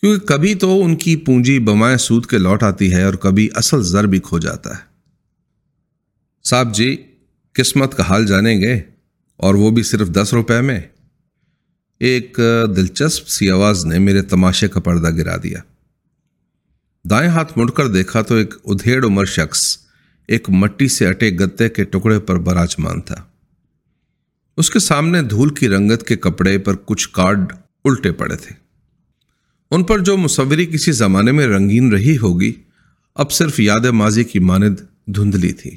کیونکہ 0.00 0.26
کبھی 0.26 0.54
تو 0.54 0.84
ان 0.84 0.96
کی 0.96 1.16
پونجی 1.16 1.58
بمائے 1.58 1.96
سود 1.96 2.26
کے 2.26 2.38
لوٹ 2.38 2.62
آتی 2.62 2.92
ہے 2.92 3.02
اور 3.02 3.14
کبھی 3.14 3.48
اصل 3.54 3.82
زر 3.82 4.04
بھی 4.04 4.20
کھو 4.20 4.38
جاتا 4.38 4.70
ہے۔ 4.70 4.82
صاحب 6.44 6.74
جی 6.74 6.96
قسمت 7.52 7.94
کا 7.94 8.02
حال 8.02 8.26
جانیں 8.26 8.60
گے 8.60 8.80
اور 9.36 9.54
وہ 9.54 9.70
بھی 9.70 9.82
صرف 9.82 10.08
دس 10.08 10.32
روپے 10.32 10.60
میں۔ 10.60 10.80
ایک 12.00 12.40
دلچسپ 12.76 13.28
سی 13.28 13.50
آواز 13.50 13.86
نے 13.86 13.98
میرے 13.98 14.22
تماشے 14.22 14.68
کا 14.68 14.80
پردہ 14.80 15.10
گرا 15.10 15.36
دیا۔ 15.42 15.58
دائیں 17.10 17.30
ہاتھ 17.30 17.58
مڑ 17.58 17.70
کر 17.70 17.88
دیکھا 17.88 18.22
تو 18.22 18.34
ایک 18.34 18.54
ادھیڑ 18.64 19.04
عمر 19.04 19.24
شخص 19.24 19.78
ایک 20.28 20.50
مٹی 20.50 20.88
سے 20.88 21.06
اٹے 21.06 21.30
گتے 21.30 21.68
کے 21.68 21.84
ٹکڑے 21.84 22.18
پر 22.18 22.36
براجمان 22.36 23.00
تھا۔ 23.00 23.31
اس 24.56 24.70
کے 24.70 24.78
سامنے 24.78 25.22
دھول 25.22 25.54
کی 25.54 25.68
رنگت 25.68 26.02
کے 26.02 26.16
کپڑے 26.16 26.58
پر 26.58 26.74
کچھ 26.84 27.08
کارڈ 27.08 27.52
الٹے 27.84 28.12
پڑے 28.12 28.36
تھے۔ 28.36 28.54
ان 29.70 29.84
پر 29.84 29.98
جو 29.98 30.16
مصوری 30.16 30.66
کسی 30.66 30.92
زمانے 30.92 31.32
میں 31.32 31.46
رنگین 31.46 31.92
رہی 31.92 32.18
ہوگی، 32.18 32.52
اب 33.14 33.32
صرف 33.32 33.60
یاد 33.60 33.80
ماضی 33.80 34.24
کی 34.24 34.38
ماند 34.38 34.76
دھندلی 35.06 35.52
تھی۔ 35.52 35.76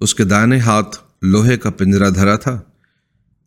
اس 0.00 0.14
کے 0.14 0.24
دائیں 0.24 0.60
ہاتھ 0.60 0.96
لوہے 1.22 1.58
کا 1.58 1.70
پنجرا 1.70 2.08
دھرا 2.08 2.36
تھا، 2.36 2.60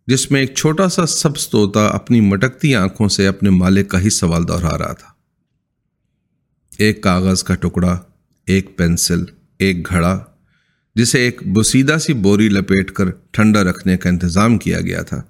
جس 0.08 0.32
میں 0.32 0.42
ایک 0.42 0.56
چھوٹا 0.56 0.90
سا 0.90 1.06
سبز 1.06 1.48
توتا 1.48 1.88
اپنی 1.88 2.22
مٹکتی 2.22 2.76
آنکھوں 2.76 3.10
سے 3.10 3.28
اپنے 3.28 3.50
مالک 3.50 3.90
کا 3.90 4.02
ہی 4.02 4.10
سوال 4.10 4.48
دہرا 4.48 4.78
رہا 4.78 4.94
تھا۔ 4.94 5.08
ایک 6.78 7.04
کاغذ 7.04 7.44
کا 7.44 7.56
ٹکڑا، 7.56 8.00
ایک 8.46 8.78
پینسل، 8.78 9.24
ایک 9.60 9.90
گھڑا 9.90 10.20
جسے 11.00 11.20
ایک 11.20 11.42
بسیدہ 11.48 11.98
سی 11.98 12.14
بوری 12.14 12.50
لپیٹ 12.50 12.92
کر 12.92 13.10
ٹھنڈا 13.32 13.64
رکھنے 13.64 13.98
کا 13.98 14.10
انتظام 14.10 14.58
کیا 14.58 14.82
گیا 14.82 15.02
تھا، 15.02 15.22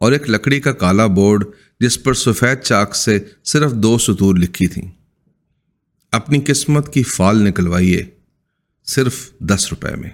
اور 0.00 0.12
ایک 0.12 0.28
لکڑی 0.30 0.60
کا 0.60 0.72
کالا 0.72 1.06
بورڈ 1.06 1.44
جس 1.80 2.02
پر 2.02 2.14
سفید 2.14 2.62
چاک 2.62 2.94
سے 2.96 3.18
صرف 3.44 3.72
دو 3.72 3.98
ستور 3.98 4.36
لکھی 4.36 4.66
تھیں۔ 4.66 4.88
اپنی 6.12 6.38
قسمت 6.46 6.92
کی 6.94 7.02
فال 7.02 7.42
نکلوائیے، 7.42 8.04
صرف 8.86 9.18
دس 9.40 9.68
روپے 9.70 9.94
میں۔ 9.96 10.10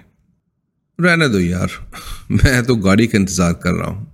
رہنے 0.99 1.27
دو 1.27 1.39
یار، 1.39 1.67
میں 2.29 2.61
تو 2.61 2.75
گاڑی 2.75 3.07
کا 3.07 3.17
انتظار 3.17 3.53
کر 3.53 3.73
رہا 3.73 3.87
ہوں۔ 3.87 4.05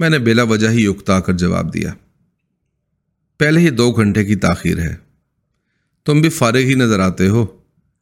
میں 0.00 0.10
نے 0.10 0.18
بلا 0.18 0.42
وجہ 0.42 0.68
ہی 0.68 0.86
اکتا 0.86 1.20
کر 1.20 1.32
جواب 1.32 1.72
دیا۔ 1.74 1.92
پہلے 3.40 3.60
ہی 3.60 3.70
دو 3.70 3.90
گھنٹے 3.92 4.24
کی 4.24 4.36
تاخیر 4.36 4.78
ہے۔ 4.78 4.94
تم 6.06 6.20
بھی 6.20 6.28
فارغ 6.28 6.68
ہی 6.68 6.74
نظر 6.74 7.00
آتے 7.00 7.28
ہو، 7.28 7.46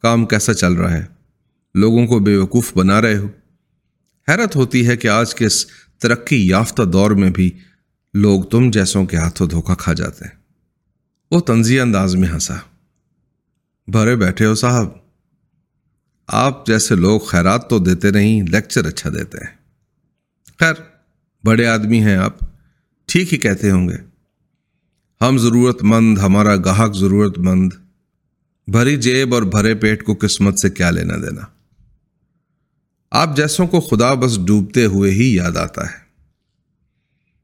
کام 0.05 0.27
کیسا 0.27 0.55
چل 0.55 0.73
رہا 0.73 0.93
ہے؟ 0.93 1.05
لوگوں 1.75 2.07
کو 2.07 2.19
بے 2.19 2.37
وقوف 2.37 2.77
بنا 2.77 3.03
رہے 3.03 3.17
ہو۔ 3.17 3.29
حیرت 4.29 4.57
ہوتی 4.57 4.87
ہے 4.87 4.97
کہ 4.97 5.09
آج 5.09 5.35
کے 5.35 5.47
اس 5.47 5.67
ترقی 5.99 6.49
یافتہ 6.49 6.83
دور 6.83 7.11
میں 7.11 7.31
بھی 7.31 7.51
لوگ 8.15 8.43
تم 8.43 8.71
جیسوں 8.71 9.07
کے 9.07 9.17
ہاتھوں 9.17 9.47
دھوکہ 9.47 9.75
کھا 9.75 9.93
جاتے 9.93 10.25
ہیں۔ 10.25 10.41
وہ 11.31 11.41
تنزیہ 11.41 11.81
انداز 11.81 12.17
میں 12.17 12.29
ہنسا۔ 12.29 12.57
بھرے 13.89 14.17
بیٹھے 14.17 14.47
ہو 14.47 14.55
صاحب۔ 14.55 14.87
آپ 16.27 16.67
جیسے 16.67 16.95
لوگ 16.95 17.21
خیرات 17.21 17.71
تو 17.71 17.79
دیتے 17.79 18.11
نہیں، 18.11 18.43
لیکچر 18.43 18.87
اچھا 18.87 19.11
دیتے 19.11 19.39
ہیں۔ 19.39 19.57
خیر، 20.61 20.75
بڑے 21.45 21.67
آدمی 21.67 22.03
ہیں 22.03 22.17
آپ۔ 22.17 22.37
ٹھیک 23.07 23.33
ہی 23.33 23.39
کہتے 23.39 23.71
ہوں 23.71 23.89
گے۔ 23.89 23.97
ہم 25.21 25.39
ضرورت 25.39 25.83
مند 25.83 26.19
ہمارا 26.19 26.57
گاہک 26.57 26.95
ضرورت 26.95 27.39
مند 27.39 27.73
بھری 28.69 28.97
جیب 28.97 29.35
اور 29.35 29.43
بھرے 29.43 29.75
پیٹ 29.75 30.05
کو 30.05 30.15
قسمت 30.21 30.59
سے 30.59 30.71
کیا 30.71 30.91
لینا 30.91 31.17
دینا۔ 31.17 31.60
آپ 33.11 33.37
جیسوں 33.37 33.67
کو 33.67 33.81
خدا 33.81 34.15
بس 34.15 34.39
ڈوبتے 34.47 34.85
ہوئے 34.85 35.13
ہی 35.13 35.35
یاد 35.35 35.57
آتا 35.57 35.85
ہے۔ 35.85 35.97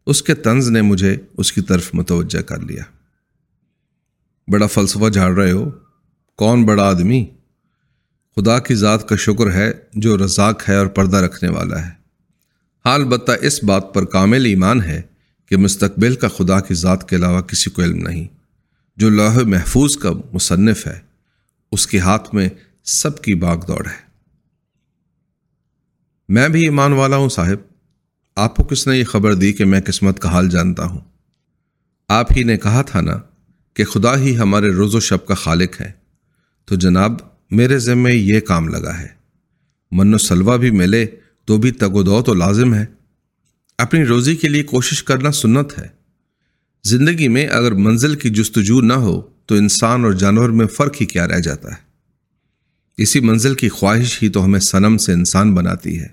اس 0.06 0.22
کے 0.22 0.34
طنز 0.34 0.68
نے 0.68 0.82
مجھے 0.82 1.16
اس 1.36 1.52
کی 1.52 1.60
طرف 1.60 1.90
متوجہ 1.92 2.42
کر 2.42 2.60
لیا۔ 2.60 2.82
بڑا 4.48 4.66
فلسفہ 4.66 5.08
جھاڑ 5.08 5.32
رہے 5.32 5.50
ہو؟ 5.50 5.70
کون 6.36 6.64
بڑا 6.64 6.82
آدمی؟ 6.82 7.26
خدا 8.36 8.58
کی 8.58 8.74
ذات 8.74 9.08
کا 9.08 9.16
شکر 9.16 9.52
ہے 9.52 9.72
جو 9.92 10.18
رزاق 10.18 10.68
ہے 10.68 10.76
اور 10.76 10.86
پردہ 10.86 11.16
رکھنے 11.16 11.50
والا 11.50 11.86
ہے۔ 11.86 11.90
حال 12.84 13.04
بتہ 13.04 13.32
اس 13.40 13.64
بات 13.64 13.94
پر 13.94 14.04
کامل 14.04 14.44
ایمان 14.44 14.82
ہے 14.82 15.02
کہ 15.46 15.56
مستقبل 15.56 16.14
کا 16.14 16.28
خدا 16.28 16.60
کی 16.60 16.74
ذات 16.74 17.08
کے 17.08 17.16
علاوہ 17.16 17.40
کسی 17.40 17.70
کو 17.70 17.82
علم 17.82 18.08
نہیں۔ 18.08 18.28
جو 18.96 19.10
لوح 19.10 19.38
محفوظ 19.46 19.96
کا 19.96 20.10
مصنف 20.32 20.86
ہے، 20.86 21.00
اس 21.72 21.86
کے 21.86 21.98
ہاتھ 21.98 22.34
میں 22.34 22.48
سب 22.84 23.22
کی 23.22 23.34
باغ 23.34 23.66
دوڑ 23.66 23.86
ہے۔ 23.86 24.05
میں 26.28 26.48
بھی 26.48 26.62
ایمان 26.62 26.92
والا 26.92 27.16
ہوں 27.16 27.28
صاحب۔ 27.28 27.56
آپ 28.36 28.56
کو 28.56 28.64
کس 28.64 28.86
نے 28.86 28.98
یہ 28.98 29.04
خبر 29.04 29.34
دی 29.34 29.52
کہ 29.52 29.64
میں 29.64 29.80
قسمت 29.86 30.20
کا 30.20 30.28
حال 30.28 30.48
جانتا 30.48 30.84
ہوں؟ 30.84 31.00
آپ 32.08 32.26
ہی 32.36 32.42
نے 32.42 32.56
کہا 32.56 32.82
تھا 32.82 33.00
نا 33.00 33.18
کہ 33.74 33.84
خدا 33.84 34.18
ہی 34.18 34.38
ہمارے 34.38 34.70
روز 34.70 34.94
و 34.94 35.00
شب 35.00 35.26
کا 35.26 35.34
خالق 35.34 35.80
ہے۔ 35.80 35.92
تو 36.64 36.74
جناب، 36.74 37.12
میرے 37.50 37.78
ذمے 37.78 38.14
یہ 38.14 38.40
کام 38.40 38.68
لگا 38.68 38.98
ہے۔ 38.98 39.08
من 39.92 40.14
و 40.14 40.18
سلوا 40.18 40.56
بھی 40.56 40.70
ملے 40.70 41.06
تو 41.44 41.58
بھی 41.58 41.70
تگ 41.70 41.92
و 41.92 42.02
دو 42.02 42.22
تو 42.22 42.34
لازم 42.34 42.74
ہے۔ 42.74 42.86
اپنی 43.78 44.04
روزی 44.04 44.36
کے 44.36 44.48
لیے 44.48 44.62
کوشش 44.62 45.02
کرنا 45.02 45.32
سنت 45.32 45.78
ہے۔ 45.78 45.86
زندگی 46.84 47.28
میں 47.28 47.48
اگر 47.48 47.72
منزل 47.72 48.14
کی 48.14 48.30
جستجو 48.30 48.80
نہ 48.80 48.92
ہو 48.92 49.20
تو 49.46 49.54
انسان 49.54 50.04
اور 50.04 50.12
جانور 50.12 50.50
میں 50.50 50.66
فرق 50.66 50.96
ہی 51.00 51.06
کیا 51.06 51.28
رہ 51.28 51.38
جاتا 51.38 51.68
ہے۔ 51.70 51.85
اسی 52.96 53.20
منزل 53.20 53.54
کی 53.54 53.68
خواہش 53.68 54.22
ہی 54.22 54.28
تو 54.28 54.44
ہمیں 54.44 54.60
سنم 54.60 54.96
سے 54.96 55.12
انسان 55.12 55.54
بناتی 55.54 56.00
ہے۔ 56.00 56.08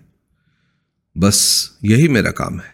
بس 1.16 1.70
یہی 1.82 2.08
میرا 2.08 2.32
کام 2.32 2.56
ہے۔ 2.56 2.74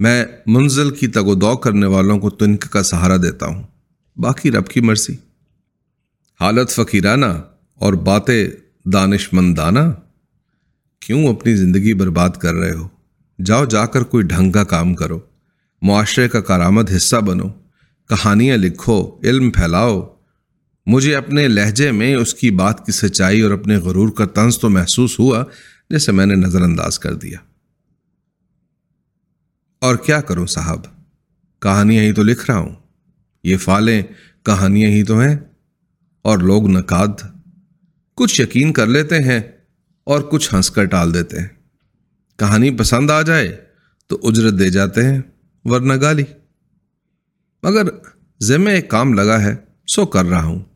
میں 0.00 0.24
منزل 0.46 0.90
کی 0.90 1.06
تگ 1.06 1.20
و 1.20 1.34
دو 1.34 1.56
کرنے 1.56 1.86
والوں 1.86 2.18
کو 2.18 2.30
تنک 2.30 2.62
کا 2.62 2.82
سہارا 2.82 3.16
دیتا 3.16 3.46
ہوں۔ 3.46 3.62
باقی 4.16 4.50
رب 4.50 4.68
کی 4.68 4.80
مرضی۔ 4.80 5.14
حالت 6.40 6.70
فقیرانہ 6.70 7.26
اور 7.74 7.92
باتیں 7.92 8.48
دانش 8.84 9.32
مندانہ 9.32 9.78
کیوں 11.00 11.26
اپنی 11.26 11.56
زندگی 11.56 11.94
برباد 11.94 12.30
کر 12.30 12.54
رہے 12.54 12.72
ہو؟ 12.72 12.88
جاؤ 13.44 13.64
جا 13.64 13.86
کر 13.86 14.02
کوئی 14.02 14.24
ڈھنگ 14.24 14.52
کا 14.52 14.64
کام 14.64 14.94
کرو۔ 14.94 15.20
معاشرے 15.82 16.28
کا 16.28 16.40
کارآمد 16.40 16.90
حصہ 16.96 17.16
بنو۔ 17.16 17.48
کہانیاں 18.08 18.56
لکھو، 18.56 19.20
علم 19.24 19.50
پھیلاؤ۔ 19.50 20.19
مجھے 20.86 21.16
اپنے 21.16 21.48
لہجے 21.48 21.92
میں 21.92 22.14
اس 22.14 22.34
کی 22.34 22.50
بات 22.50 22.86
کی 22.86 22.92
سچائی 22.92 23.40
اور 23.40 23.50
اپنے 23.50 23.76
غرور 23.76 24.08
کا 24.08 24.26
طنز 24.26 24.58
تو 24.58 24.70
محسوس 24.70 25.18
ہوا 25.18 25.44
جیسے 25.90 26.12
میں 26.12 26.26
نے 26.26 26.34
نظر 26.34 26.62
انداز 26.62 26.98
کر 26.98 27.14
دیا۔ 27.14 27.38
اور 29.80 29.96
کیا 29.96 30.20
کروں 30.20 30.46
صاحب؟ 30.46 30.80
کہانیاں 31.62 32.02
ہی 32.02 32.12
تو 32.12 32.22
لکھ 32.22 32.50
رہا 32.50 32.58
ہوں۔ 32.58 32.74
یہ 33.44 33.56
فالیں 33.56 34.02
کہانیاں 34.42 34.90
ہی 34.90 35.02
تو 35.02 35.20
ہیں۔ 35.20 35.36
اور 36.22 36.38
لوگ 36.38 36.66
نقاد 36.66 37.08
کچھ 38.14 38.40
یقین 38.40 38.72
کر 38.72 38.86
لیتے 38.86 39.18
ہیں 39.18 39.40
اور 40.04 40.20
کچھ 40.20 40.54
ہنس 40.54 40.70
کر 40.70 40.84
ٹال 40.84 41.14
دیتے 41.14 41.40
ہیں۔ 41.40 41.48
کہانی 42.38 42.70
پسند 42.70 43.10
آ 43.10 43.22
جائے 43.22 43.64
تو 44.06 44.20
اجرت 44.22 44.58
دے 44.58 44.70
جاتے 44.70 45.04
ہیں، 45.04 45.22
ورنہ 45.64 45.92
گالی۔ 46.00 46.24
مگر 47.62 47.82
ذمہ 48.42 48.70
ایک 48.70 48.90
کام 48.90 49.14
لگا 49.14 49.42
ہے، 49.42 49.56
سو 49.86 50.06
کر 50.06 50.24
رہا 50.24 50.44
ہوں۔ 50.44 50.69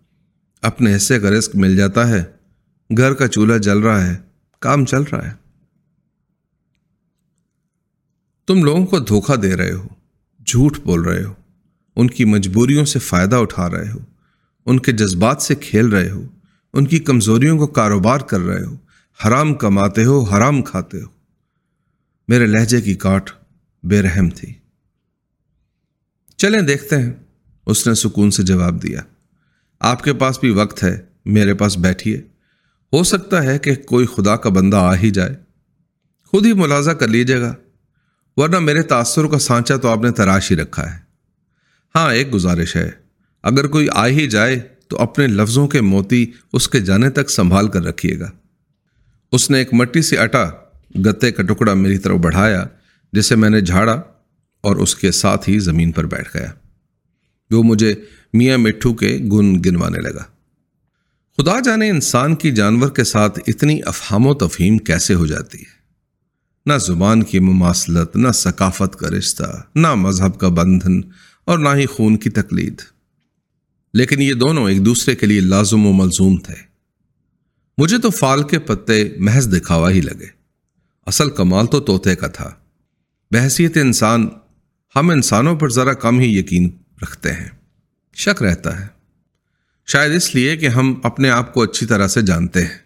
اپنے 0.65 0.97
حصے 0.97 1.21
کا 1.21 1.31
رزق 1.31 1.57
مل 1.57 1.77
جاتا 1.77 2.09
ہے۔ 2.09 2.25
گھر 2.97 3.15
کا 3.15 3.29
چولہا 3.29 3.57
جل 3.57 3.79
رہا 3.79 4.07
ہے۔ 4.07 4.19
کام 4.61 4.85
چل 4.85 5.03
رہا 5.03 5.27
ہے۔ 5.27 5.33
تم 8.47 8.65
لوگوں 8.65 8.87
کو 8.87 8.99
دھوکہ 8.99 9.37
دے 9.37 9.57
رہے 9.57 9.73
ہو۔ 9.73 9.89
جھوٹ 10.47 10.79
بول 10.79 11.01
رہے 11.01 11.25
ہو۔ 11.25 11.35
ان 11.97 12.11
کی 12.11 12.25
مجبوریوں 12.25 12.85
سے 12.85 12.99
فائدہ 12.99 13.37
اٹھا 13.37 13.71
رہے 13.71 13.91
ہو۔ 13.91 13.99
ان 14.67 14.79
کے 14.81 14.93
جذبات 14.93 15.43
سے 15.43 15.55
کھیل 15.55 15.87
رہے 15.87 16.11
ہو۔ 16.11 16.27
ان 16.73 16.87
کی 16.87 16.99
کمزوریوں 16.99 17.59
کو 17.59 17.67
کاروبار 17.67 18.19
کر 18.19 18.41
رہے 18.41 18.65
ہو۔ 18.65 18.77
حرام 19.27 19.55
کماتے 19.55 20.05
ہو، 20.05 20.23
حرام 20.23 20.63
کھاتے 20.63 21.01
ہو۔ 21.01 21.07
میرے 22.29 22.47
لہجے 22.47 22.81
کی 22.81 22.95
کاٹ 22.95 23.31
بے 23.83 24.03
رحم 24.03 24.31
تھی۔ 24.31 24.55
چلیں 26.37 26.61
دیکھتے 26.61 27.03
ہیں۔ 27.03 27.13
اس 27.67 27.87
نے 27.87 27.95
سکون 27.95 28.31
سے 28.31 28.43
جواب 28.43 28.83
دیا۔ 28.83 29.01
آپ 29.85 30.05
کے 30.05 30.13
پاس 30.13 30.41
بھی 30.41 30.51
وقت 30.51 30.85
ہے، 30.85 31.01
میرے 31.25 31.55
پاس 31.55 31.79
بیٹھیے۔ 31.79 32.17
ہو 32.93 33.03
سکتا 33.03 33.43
ہے 33.43 33.59
کہ 33.59 33.75
کوئی 33.75 34.07
خدا 34.07 34.37
کا 34.37 34.51
بندہ 34.51 34.77
آ 34.77 34.95
ہی 34.95 35.11
جائے۔ 35.11 35.37
خود 36.25 36.47
ہی 36.47 36.53
ملازہ 36.53 36.91
کر 36.91 37.09
لیجیے 37.09 37.41
گا، 37.41 37.55
ورنہ 38.37 38.59
میرے 38.59 38.83
تاثر 38.83 39.27
کا 39.27 39.39
سانچا 39.39 39.77
تو 39.77 39.89
آپ 39.89 39.99
نے 39.99 40.11
تراش 40.11 40.51
ہی 40.51 40.57
رکھا 40.57 40.95
ہے۔ 40.95 40.99
ہاں 41.95 42.15
ایک 42.15 42.35
گزارش 42.35 42.77
ہے۔ 42.77 42.91
اگر 43.43 43.67
کوئی 43.67 43.89
آ 43.93 44.07
ہی 44.07 44.27
جائے 44.27 44.61
تو 44.89 44.99
اپنے 44.99 45.27
لفظوں 45.27 45.69
کے 45.69 45.81
موتی 45.81 46.31
اس 46.53 46.69
کے 46.69 46.81
جانے 46.81 47.11
تک 47.11 47.31
سنبھال 47.31 47.69
کر 47.69 47.83
رکھیے 47.83 48.21
گا۔ 48.21 48.31
اس 49.33 49.51
نے 49.51 49.59
ایک 49.59 49.75
مٹی 49.75 50.03
سے 50.03 50.19
اٹا، 50.19 50.51
گتے 51.07 51.33
کا 51.33 51.43
ٹکڑا 51.43 51.75
میری 51.75 51.99
طرف 51.99 52.17
بڑھایا، 52.17 52.65
جسے 53.13 53.37
میں 53.37 53.51
نے 53.51 53.61
جھاڑا 53.61 54.03
اور 54.61 54.77
اس 54.77 54.97
کے 54.97 55.11
ساتھ 55.11 55.49
ہی 55.49 55.59
زمین 55.59 55.93
پر 55.93 56.07
بیٹھ 56.07 56.37
گیا۔ 56.37 56.53
وہ 57.51 57.63
مجھے 57.63 57.95
میاں 58.35 58.59
مٹھو 58.59 58.95
کے 58.95 59.19
گن 59.33 59.63
گنوانے 59.63 60.01
لگا۔ 60.01 60.25
خدا 61.37 61.61
جانے 61.61 61.91
انسان 61.91 62.35
کی 62.35 62.51
جانور 62.51 62.89
کے 62.89 63.05
ساتھ 63.05 63.41
اتنی 63.47 63.81
افہام 63.87 64.27
و 64.27 64.35
تفہیم 64.35 64.79
کیسے 64.79 65.15
ہو 65.15 65.27
جاتی 65.27 65.59
ہے۔ 65.59 65.75
نہ 66.67 66.73
زبان 66.79 67.23
کی 67.23 67.39
مماثلت، 67.39 68.17
نہ 68.17 68.29
ثقافت 68.29 68.97
کا 68.97 69.09
رشتہ، 69.09 69.63
نہ 69.75 69.95
مذہب 69.95 70.41
کا 70.41 70.49
بندھن 70.49 71.01
اور 71.45 71.59
نہ 71.59 71.69
ہی 71.75 71.87
خون 71.87 72.17
کی 72.17 72.31
تقلید۔ 72.31 72.75
لیکن 73.95 74.23
یہ 74.23 74.33
دونوں 74.33 74.71
ایک 74.71 74.87
دوسرے 74.87 75.17
کے 75.17 75.27
لیے 75.27 75.41
لازم 75.41 75.87
و 75.87 75.93
ملزوم 75.93 76.37
تھے۔ 76.37 76.55
مجھے 77.79 77.99
تو 77.99 78.11
فال 78.11 78.43
کے 78.43 78.59
پتے 78.59 79.09
محض 79.19 79.57
دکھاوا 79.57 79.91
ہی 79.91 80.01
لگے۔ 80.01 80.27
اصل 81.07 81.31
کمال 81.31 81.67
تو 81.67 81.81
توتے 81.81 82.17
کا 82.17 82.27
تھا۔ 82.27 82.51
بحثیت 83.31 83.77
انسان، 83.77 84.29
ہم 84.97 85.11
انسانوں 85.11 85.57
پر 85.57 85.69
ذرا 85.69 85.93
کم 85.93 86.19
ہی 86.19 86.39
یقین 86.39 86.71
رکھتے 87.03 87.33
ہیں۔ 87.33 87.64
شک 88.15 88.43
رہتا 88.43 88.81
ہے۔ 88.81 88.87
شاید 89.87 90.13
اس 90.13 90.35
لیے 90.35 90.57
کہ 90.57 90.69
ہم 90.69 90.95
اپنے 91.03 91.31
آپ 91.31 91.55
کو 91.55 91.63
اچھی 91.63 91.87
طرح 91.87 92.09
سے 92.09 92.23
جانتے 92.23 92.63
ہیں۔ 92.63 92.79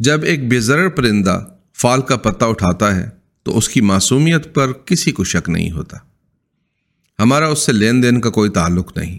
جب 0.00 0.22
ایک 0.22 0.48
بے 0.48 0.88
پرندہ 0.88 1.40
فال 1.74 2.02
کا 2.02 2.16
پتا 2.16 2.46
اٹھاتا 2.46 2.96
ہے، 2.96 3.08
تو 3.42 3.58
اس 3.58 3.68
کی 3.68 3.80
معصومیت 3.80 4.54
پر 4.54 4.72
کسی 4.72 5.12
کو 5.12 5.24
شک 5.24 5.48
نہیں 5.48 5.70
ہوتا۔ 5.70 5.96
ہمارا 7.18 7.48
اس 7.48 7.66
سے 7.66 7.72
لین 7.72 8.02
دین 8.02 8.20
کا 8.20 8.30
کوئی 8.30 8.50
تعلق 8.50 8.98
نہیں۔ 8.98 9.18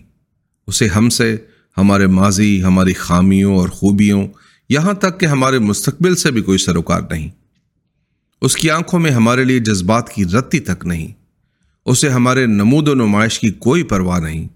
اسے 0.68 0.88
ہم 0.88 1.10
سے، 1.10 1.38
ہمارے 1.78 2.08
ماضی، 2.08 2.64
ہماری 2.64 2.94
خامیوں 2.94 3.58
اور 3.58 3.70
خوبیوں، 3.70 4.28
یہاں 4.70 4.94
تک 4.94 5.20
کہ 5.20 5.26
ہمارے 5.26 5.60
مستقبل 5.60 6.16
سے 6.16 6.32
بھی 6.32 6.42
کوئی 6.42 6.58
سروکار 6.58 7.02
نہیں۔ 7.12 7.30
اس 8.42 8.56
کی 8.56 8.70
آنکھوں 8.70 9.00
میں 9.00 9.12
ہمارے 9.12 9.44
لیے 9.44 9.60
جذبات 9.60 10.10
کی 10.10 10.26
رتی 10.26 10.60
تک 10.60 10.86
نہیں۔ 10.86 11.08
اسے 11.86 12.10
ہمارے 12.10 12.46
نمود 12.46 12.88
و 12.88 12.96
نمائش 12.96 13.40
کی 13.40 13.52
کوئی 13.52 13.84
پرواہ 13.84 14.20
نہیں۔ 14.20 14.48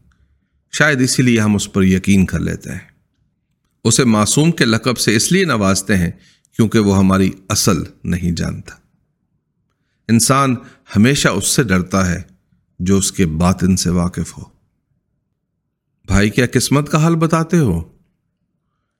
شاید 0.74 1.02
اسی 1.02 1.24
لیے 1.24 1.40
ہم 1.40 1.56
اس 1.56 1.74
پر 1.74 1.84
یقین 1.84 2.26
کر 2.26 2.40
لیتے 2.40 2.72
ہیں۔ 2.72 2.80
اسے 3.84 4.04
معصوم 4.04 4.52
کے 4.52 4.66
لقب 4.66 4.98
سے 4.98 5.16
اس 5.16 5.32
لیے 5.32 5.46
نوازتے 5.46 5.98
ہیں 5.98 6.12
کیونکہ 6.56 6.80
وہ 6.80 6.98
ہماری 6.98 7.32
اصل 7.50 7.84
نہیں 8.04 8.32
جانتا۔ 8.32 8.76
انسان 10.10 10.56
ہمیشہ 10.96 11.28
اس 11.28 11.48
سے 11.48 11.64
ڈرتا 11.64 12.12
ہے 12.12 12.22
جو 12.80 12.98
اس 12.98 13.12
کے 13.12 13.26
باطن 13.26 13.76
سے 13.76 13.90
واقف 13.90 14.38
ہو۔ 14.38 14.44
بھائی، 16.06 16.30
کیا 16.30 16.46
قسمت 16.54 16.92
کا 16.92 17.04
حال 17.04 17.16
بتاتے 17.16 17.58
ہو؟ 17.58 17.82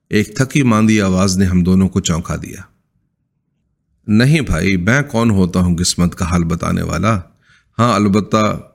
ایک 0.10 0.38
تھکی 0.38 0.64
ماندی 0.64 1.02
آواز 1.02 1.38
نے 1.38 1.46
ہم 1.46 1.64
دونوں 1.64 1.90
کو 1.90 2.00
چونکا 2.00 2.36
دیا۔ 2.36 2.62
نہیں 4.08 4.42
بھائی، 4.42 4.78
میں 4.78 5.02
کون 5.02 5.32
ہوتا 5.32 5.60
ہوں 5.60 5.78
قسمت 5.78 6.16
کا 6.16 6.26
حال 6.26 6.44
بتانے 6.44 6.82
والا؟ 6.82 7.20
ہاں 7.80 7.96
البتہ 7.96 8.70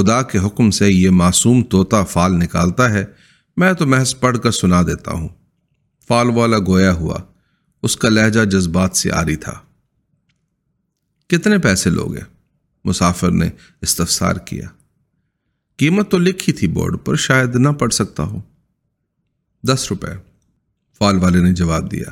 خدا 0.00 0.22
کے 0.22 0.38
حکم 0.38 0.70
سے 0.70 0.92
یہ 0.92 1.10
معصوم 1.10 1.64
طوطا 1.64 2.04
فال 2.04 2.32
نکالتا 2.32 2.90
ہے، 2.90 3.04
میں 3.56 3.72
تو 3.72 3.86
محض 3.86 4.14
پڑھ 4.20 4.38
کر 4.38 4.50
سنا 4.50 4.82
دیتا 4.82 5.10
ہوں۔ 5.10 5.28
فال 6.08 6.28
والا 6.28 6.58
گویا 6.58 6.92
ہوا، 6.92 7.18
اس 7.82 7.96
کا 7.96 8.08
لہجہ 8.08 8.44
جذبات 8.44 8.96
سے 8.96 9.12
آ 9.12 9.24
رہی 9.24 9.36
تھا۔ 9.36 9.60
کتنے 11.28 11.58
پیسے 11.58 11.90
لوگے 11.90 12.20
مسافر 12.84 13.30
نے 13.30 13.50
استفسار 13.80 14.36
کیا۔ 14.36 14.68
قیمت 15.76 16.10
تو 16.10 16.18
لکھی 16.18 16.52
تھی 16.52 16.68
بورڈ 16.68 16.96
پر، 17.04 17.16
شاید 17.16 17.56
نہ 17.56 17.68
پڑھ 17.68 17.92
سکتا 17.92 18.22
ہو 18.22 18.40
دس 19.62 19.86
روپے۔ 19.90 20.12
فال 20.98 21.16
والے 21.16 21.40
نے 21.40 21.52
جواب 21.52 21.92
دیا۔ 21.92 22.06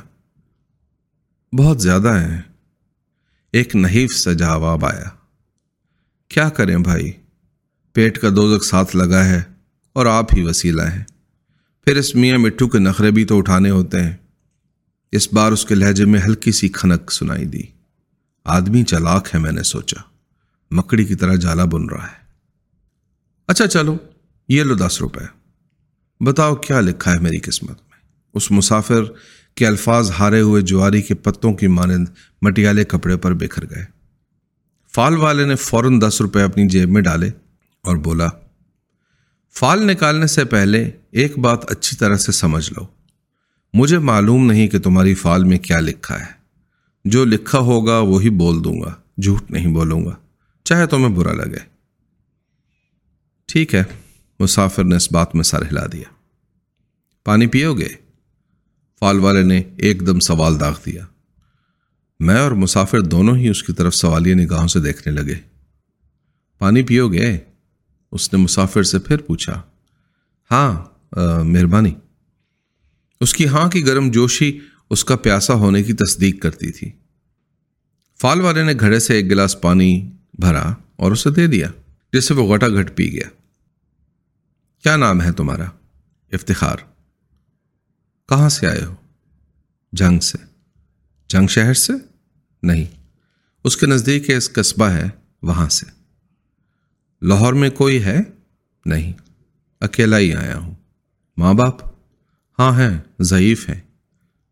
بہت 1.53 1.83
زیادہ 1.83 2.21
ہیں۔ 2.21 2.43
ایک 3.53 3.77
نحیف 3.77 4.13
سا 4.13 4.33
جواب 4.33 4.85
آیا۔ 4.85 5.09
کیا 6.29 6.49
کریں 6.49 6.77
بھائی؟ 6.77 7.13
پیٹ 7.99 8.19
کا 8.19 8.29
دو 8.37 8.59
ساتھ 8.59 8.97
لگا 8.97 9.25
ہے 9.25 9.43
اور 9.93 10.07
آپ 10.07 10.35
ہی 10.37 10.43
وسیلہ 10.43 10.83
ہیں۔ 10.83 11.05
پھر 11.85 11.97
اس 11.97 12.15
میاں 12.15 12.39
مٹھو 12.39 12.69
کے 12.69 12.79
نخرے 12.79 13.11
بھی 13.11 13.25
تو 13.25 13.39
اٹھانے 13.39 13.71
ہوتے 13.71 14.03
ہیں۔ 14.03 14.17
اس 15.13 15.33
بار 15.33 15.53
اس 15.53 15.65
کے 15.65 15.75
لہجے 15.75 16.05
میں 16.05 16.21
ہلکی 16.21 16.53
سی 16.53 16.69
کھنک 16.69 17.13
سنائی 17.13 17.45
دی۔ 17.45 17.63
آدمی 18.45 18.85
چلاک 18.85 19.29
ہے 19.35 19.39
میں 19.39 19.53
نے 19.53 19.63
سوچا۔ 19.63 20.03
مکڑی 20.71 21.05
کی 21.05 21.15
طرح 21.15 21.35
جالا 21.35 21.65
بن 21.65 21.89
رہا 21.89 22.05
ہے۔ 22.05 22.25
اچھا 23.47 23.67
چلو، 23.67 23.97
یہ 24.49 24.63
لو 24.63 24.75
دس 24.75 24.99
روپے۔ 25.01 25.25
بتاؤ 26.25 26.55
کیا 26.55 26.81
لکھا 26.81 27.15
ہے 27.15 27.19
میری 27.19 27.39
قسمت 27.39 27.79
میں؟ 27.81 27.99
اس 28.35 28.51
مسافر 28.51 29.05
کے 29.55 29.67
الفاظ 29.67 30.11
ہارے 30.19 30.41
ہوئے 30.41 30.63
جواری 30.63 31.03
کے 31.03 31.15
پتوں 31.15 31.55
کی 31.55 31.67
مانند 31.67 32.09
مٹیالے 32.43 32.85
کپڑے 32.85 33.17
پر 33.17 33.33
بکھر 33.35 33.65
گئے۔ 33.71 33.85
فال 34.95 35.17
والے 35.17 35.45
نے 35.45 35.55
فوراً 35.55 36.01
دس 36.01 36.21
روپے 36.21 36.43
اپنی 36.43 36.69
جیب 36.69 36.91
میں 36.91 37.03
ڈالے۔ 37.03 37.31
اور 37.89 37.97
بولا، 37.97 38.29
فال 39.55 39.87
نکالنے 39.87 40.27
سے 40.27 40.45
پہلے 40.45 40.91
ایک 41.11 41.39
بات 41.39 41.71
اچھی 41.71 41.97
طرح 41.97 42.17
سے 42.17 42.33
سمجھ 42.33 42.73
لو۔ 42.73 42.87
مجھے 43.73 43.99
معلوم 43.99 44.47
نہیں 44.47 44.69
کہ 44.69 44.79
تمہاری 44.79 45.15
فال 45.15 45.45
میں 45.45 45.59
کیا 45.59 45.81
لکھا 45.81 46.21
ہے۔ 46.21 46.27
جو 47.05 47.25
لکھا 47.25 47.59
ہوگا 47.59 47.99
وہی 47.99 48.31
بول 48.31 48.65
دوں 48.65 48.81
گا، 48.81 48.95
جھوٹ 49.23 49.51
نہیں 49.51 49.67
بولوں 49.67 50.05
گا۔ 50.05 50.17
چاہے 50.65 50.87
تمہیں 50.87 51.09
برا 51.09 51.33
لگے۔ 51.33 51.59
ٹھیک 53.47 53.75
ہے، 53.75 53.85
مسافر 54.41 54.85
نے 54.85 54.97
اس 54.97 55.13
بات 55.13 55.35
میں 55.35 55.43
سر 55.43 55.63
ہلا 55.63 55.87
دیا۔ 55.93 56.15
پانی 57.25 57.47
پیو 57.47 57.75
گے؟ 57.75 57.89
فال 59.01 59.19
والے 59.19 59.43
نے 59.43 59.63
ایک 59.77 60.07
دم 60.07 60.21
سوال 60.21 60.61
داغ 60.61 60.79
دیا۔ 60.87 61.05
میں 62.21 62.41
اور 62.41 62.53
مسافر 62.53 63.01
دونوں 63.01 63.37
ہی 63.37 63.49
اس 63.49 63.63
کی 63.63 63.73
طرف 63.73 63.95
سوالیہ 63.95 64.35
نگاہوں 64.35 64.69
سے 64.69 64.81
دیکھنے 64.81 65.23
لگے۔ 65.23 65.35
پانی 66.59 66.83
پیو 66.83 67.09
گے؟ 67.09 67.39
اس 68.13 68.33
نے 68.33 68.39
مسافر 68.39 68.83
سے 68.83 68.99
پھر 68.99 69.17
پوچھا 69.17 69.63
ہاں 70.51 70.85
مہربانی۔ 71.45 71.95
اس 73.21 73.35
کی 73.35 73.49
ہاں 73.49 73.69
کی 73.69 73.87
گرم 73.87 74.11
جوشی 74.11 74.61
اس 74.91 75.05
کا 75.05 75.17
پیاسا 75.17 75.55
ہونے 75.55 75.83
کی 75.83 75.93
تصدیق 75.93 76.43
کرتی 76.43 76.73
تھی۔ 76.73 76.91
فال 78.21 78.41
والے 78.41 78.63
نے 78.65 78.73
گھڑے 78.81 78.99
سے 78.99 79.15
ایک 79.15 79.31
گلاس 79.31 79.61
پانی 79.61 80.11
بھرا 80.39 80.75
اور 80.97 81.13
اسے 81.13 81.31
دے 81.31 81.47
دیا، 81.47 81.71
جس 82.13 82.25
سے 82.25 82.35
وہ 82.35 82.55
گٹا 82.55 82.69
گھٹ 82.69 82.97
پی 82.97 83.13
گیا۔ 83.13 83.29
کیا 84.83 84.97
نام 84.97 85.23
ہے 85.23 85.33
تمہارا؟ 85.33 85.65
افتخار۔ 86.33 86.77
کہاں 88.29 88.49
سے 88.49 88.67
آئے 88.67 88.85
ہو؟ 88.85 88.95
جنگ 89.93 90.21
سے۔ 90.21 90.39
جنگ 91.29 91.47
شہر 91.47 91.75
سے؟ 91.75 91.93
نہیں۔ 92.63 92.85
اس 93.65 93.77
کے 93.77 93.87
نزدیک 93.87 94.31
ایک 94.31 94.53
قصبہ 94.53 94.85
ہے، 94.85 95.09
وہاں 95.43 95.69
سے۔ 95.69 95.98
لاہور 97.23 97.53
میں 97.53 97.71
کوئی 97.71 98.05
ہے؟ 98.05 98.21
نہیں، 98.87 99.13
اکیلا 99.81 100.19
ہی 100.19 100.35
آیا 100.35 100.59
ہوں۔ 100.59 100.75
ماں 101.37 101.55
باپ؟ 101.55 101.75
ہاں 102.59 102.79
ہیں، 102.79 102.99
ضعیف 103.21 103.69
ہیں۔ 103.69 103.81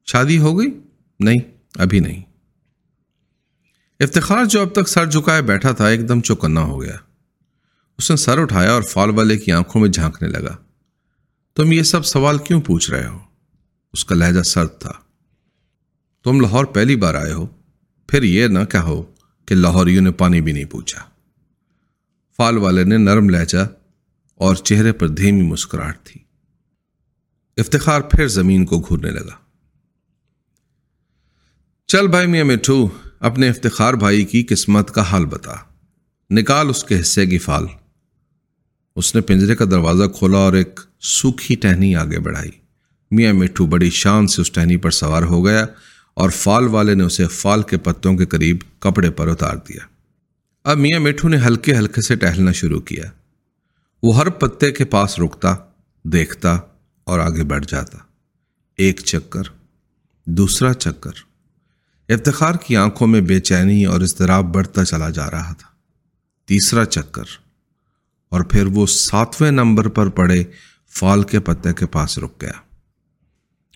شادی 0.04 0.38
ہو 0.38 0.58
گئی؟ 0.58 0.80
نہیں، 1.20 1.38
ابھی 1.74 2.00
نہیں۔ 2.00 2.22
افتخار 4.00 4.44
جو 4.44 4.60
اب 4.60 4.72
تک 4.72 4.88
سر 4.88 5.06
جھکائے 5.06 5.42
بیٹھا 5.42 5.72
تھا، 5.72 5.86
ایک 5.86 6.08
دم 6.08 6.20
چوکنا 6.20 6.60
ہو 6.60 6.82
گیا۔ 6.82 6.96
اس 7.98 8.10
نے 8.10 8.16
سر 8.16 8.38
اٹھایا 8.38 8.72
اور 8.72 8.82
فال 8.82 9.10
والے 9.10 9.38
کی 9.38 9.52
آنکھوں 9.52 9.82
میں 9.82 9.88
جھانکنے 9.88 10.28
لگا۔ 10.28 10.56
تم 11.56 11.72
یہ 11.72 11.82
سب 11.82 12.06
سوال 12.06 12.38
کیوں 12.38 12.60
پوچھ 12.60 12.90
رہے 12.90 13.06
ہو؟ 13.06 13.18
اس 13.92 14.04
کا 14.04 14.14
لہجہ 14.14 14.42
سرد 14.42 14.68
تھا۔ 14.78 14.92
تم 16.24 16.40
لاہور 16.40 16.64
پہلی 16.64 16.96
بار 16.96 17.14
آئے 17.14 17.32
ہو، 17.32 17.46
پھر 18.06 18.22
یہ 18.22 18.46
نہ 18.46 18.64
کہو 18.64 19.02
کہ 19.46 19.54
لاہوریوں 19.54 20.02
نے 20.02 20.10
پانی 20.10 20.40
بھی 20.40 20.52
نہیں 20.52 20.64
پوچھا۔ 20.64 21.15
فال 22.36 22.58
والے 22.58 22.84
نے 22.84 22.96
نرم 22.96 23.28
لہجہ 23.28 23.68
اور 24.34 24.54
چہرے 24.54 24.92
پر 24.92 25.08
دھیمی 25.08 25.42
مسکراہٹ 25.42 26.04
تھی۔ 26.04 26.20
افتخار 27.56 28.00
پھر 28.00 28.28
زمین 28.28 28.64
کو 28.64 28.80
گھورنے 28.80 29.10
لگا۔ 29.10 29.34
چل 31.86 32.08
بھائی 32.08 32.26
میاں 32.26 32.44
مٹھو، 32.44 32.88
اپنے 33.20 33.48
افتخار 33.48 33.94
بھائی 33.94 34.24
کی 34.24 34.42
قسمت 34.42 34.90
کا 34.90 35.02
حال 35.02 35.26
بتا۔ 35.26 35.54
نکال 36.30 36.68
اس 36.68 36.84
کے 36.84 37.00
حصے 37.00 37.26
کی 37.26 37.38
فال۔ 37.38 37.66
اس 38.96 39.14
نے 39.14 39.20
پنجرے 39.20 39.56
کا 39.56 39.64
دروازہ 39.64 40.04
کھولا 40.04 40.38
اور 40.38 40.52
ایک 40.52 40.80
سوکھی 41.00 41.54
ٹہنی 41.54 41.96
آگے 41.96 42.18
بڑھائی۔ 42.18 42.50
میاں 43.10 43.32
مٹھو 43.32 43.66
بڑی 43.66 43.90
شان 43.90 44.26
سے 44.26 44.42
اس 44.42 44.52
ٹہنی 44.52 44.76
پر 44.76 44.90
سوار 44.90 45.22
ہو 45.22 45.46
گیا 45.46 45.66
اور 46.14 46.30
فال 46.30 46.66
والے 46.66 46.94
نے 46.94 47.04
اسے 47.04 47.26
فال 47.26 47.62
کے 47.62 47.76
پتوں 47.76 48.16
کے 48.16 48.26
قریب 48.26 48.56
کپڑے 48.78 49.10
پر 49.10 49.28
اتار 49.28 49.56
دیا۔ 49.56 49.95
اب 50.66 50.78
میاں 50.78 51.00
مٹھو 51.00 51.28
نے 51.28 51.36
ہلکے 51.36 51.78
ہلکے 51.78 52.00
سے 52.00 52.16
ٹہلنا 52.16 52.52
شروع 52.52 52.80
کیا۔ 52.80 53.04
وہ 54.02 54.16
ہر 54.16 54.28
پتے 54.28 54.72
کے 54.72 54.84
پاس 54.84 55.18
رکتا، 55.18 55.56
دیکھتا 56.04 56.58
اور 57.04 57.18
آگے 57.18 57.44
بڑھ 57.44 57.64
جاتا۔ 57.68 57.98
ایک 58.76 59.00
چکر، 59.00 59.42
دوسرا 60.26 60.74
چکر۔ 60.74 61.10
افتخار 62.08 62.54
کی 62.54 62.76
آنکھوں 62.76 63.08
میں 63.08 63.20
بے 63.20 63.40
چینی 63.40 63.84
اور 63.84 64.00
اضطراب 64.00 64.44
بڑھتا 64.44 64.84
چلا 64.84 65.10
جا 65.10 65.30
رہا 65.30 65.52
تھا۔ 65.52 65.68
تیسرا 66.46 66.84
چکر۔ 66.84 67.24
اور 68.28 68.40
پھر 68.40 68.66
وہ 68.66 68.86
ساتویں 68.86 69.50
نمبر 69.50 69.88
پر 69.88 70.08
پڑے 70.08 70.44
فال 70.88 71.22
کے 71.22 71.40
پتے 71.40 71.72
کے 71.72 71.86
پاس 71.86 72.18
رک 72.18 72.42
گیا۔ 72.42 72.52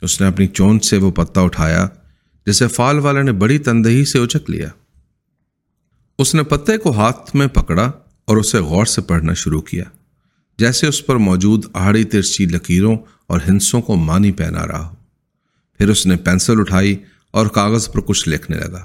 اس 0.03 0.21
نے 0.21 0.27
اپنی 0.27 0.47
چونچ 0.47 0.85
سے 0.85 0.97
وہ 0.97 1.11
پتا 1.11 1.41
اٹھایا، 1.41 1.89
جسے 2.47 2.69
فال 2.69 2.99
والے 2.99 3.23
نے 3.23 3.33
بڑی 3.33 3.59
تندہی 3.59 4.05
سے 4.05 4.19
اچک 4.19 4.51
لیا۔ 4.51 4.69
اس 6.21 6.35
نے 6.35 6.43
پتے 6.43 6.77
کو 6.77 6.93
ہاتھ 6.93 7.37
میں 7.37 7.47
پکڑا 7.47 7.93
اور 8.25 8.37
اسے 8.37 8.59
غور 8.59 8.85
سے 8.85 9.01
پڑھنا 9.01 9.35
شروع 9.35 9.61
کیا۔ 9.61 9.85
جیسے 10.59 10.87
اس 10.87 11.07
پر 11.07 11.17
موجود 11.17 11.65
آڑی 11.73 12.05
ترچی 12.05 12.47
لکیروں 12.47 12.97
اور 13.27 13.41
ہنسوں 13.49 13.83
کو 13.83 13.97
مانی 13.97 14.33
پہنا 14.33 14.67
رہا 14.67 14.89
ہو۔ 14.89 14.95
پھر 15.79 15.89
اس 15.89 16.07
نے 16.07 16.17
پینسل 16.17 16.61
اٹھائی 16.61 16.97
اور 17.31 17.47
کاغذ 17.47 17.89
پر 17.93 18.01
کچھ 18.01 18.29
لکھنے 18.29 18.59
لگا۔ 18.59 18.85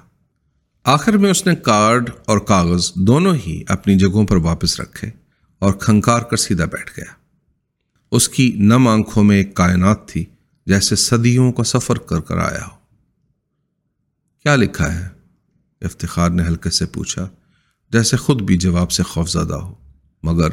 آخر 0.84 1.18
میں 1.18 1.32
اس 1.32 1.48
نے 1.48 1.56
کارڈ 1.56 2.10
اور 2.26 2.38
کاغذ 2.38 2.92
دونوں 2.94 3.36
ہی 3.36 3.64
اپنی 3.68 3.96
جگہوں 3.96 4.28
پر 4.28 4.36
واپس 4.36 4.80
رکھے 4.80 5.10
اور 5.60 5.74
کھنکار 5.74 6.22
کر 6.22 6.38
سیدھا 6.38 6.66
بیٹھ 6.66 7.00
گیا۔ 7.00 7.14
اس 8.12 8.30
کی 8.30 8.52
نم 8.56 8.88
آنکھوں 8.88 9.24
میں 9.24 9.38
ایک 9.38 9.56
کائنات 9.56 10.08
تھی 10.08 10.26
جیسے 10.66 10.96
صدیوں 10.96 11.52
کا 11.52 11.64
سفر 11.64 11.98
کر 11.98 12.20
کر 12.20 12.38
آیا 12.38 12.66
ہو۔ 12.66 12.78
کیا 14.44 14.56
لکھا 14.56 15.00
ہے؟ 15.00 15.15
افتخار 15.86 16.30
نے 16.30 16.44
ہلکے 16.44 16.70
سے 16.70 16.86
پوچھا، 16.86 17.30
جیسے 17.90 18.18
خود 18.18 18.42
بھی 18.42 18.58
جواب 18.58 18.92
سے 18.92 19.04
خوفزدہ 19.04 19.54
ہو، 19.54 19.76
مگر 20.24 20.50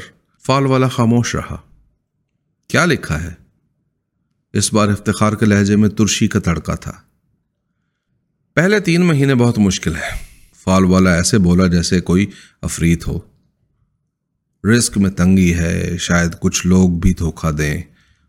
فال 0.46 0.66
والا 0.66 0.88
خاموش 0.88 1.34
رہا۔ 1.34 1.56
کیا 2.68 2.84
لکھا 2.84 3.22
ہے؟ 3.22 3.30
اس 4.52 4.72
بار 4.72 4.88
افتخار 4.88 5.32
کے 5.32 5.46
لہجے 5.46 5.76
میں 5.76 5.88
ترشی 5.88 6.28
کا 6.28 6.40
تڑکا 6.40 6.74
تھا۔ 6.74 6.92
پہلے 8.54 8.80
تین 8.80 9.02
مہینے 9.04 9.34
بہت 9.34 9.58
مشکل 9.58 9.96
ہے 9.96 10.26
فال 10.64 10.84
والا 10.84 11.14
ایسے 11.14 11.38
بولا 11.38 11.66
جیسے 11.66 12.00
کوئی 12.00 12.30
افریت 12.62 13.08
ہو۔ 13.08 13.20
رسک 14.64 14.98
میں 14.98 15.10
تنگی 15.10 15.54
ہے، 15.54 15.96
شاید 15.98 16.36
کچھ 16.40 16.66
لوگ 16.66 16.90
بھی 16.90 17.14
دھوکہ 17.14 17.50
دیں۔ 17.50 17.82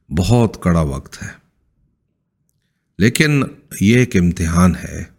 بہت 0.09 0.63
کڑا 0.63 0.81
وقت 0.81 1.23
ہے۔ 1.23 1.27
لیکن 2.97 3.43
یہ 3.81 3.97
ایک 3.97 4.15
امتحان 4.15 4.75
ہے۔ 4.75 5.12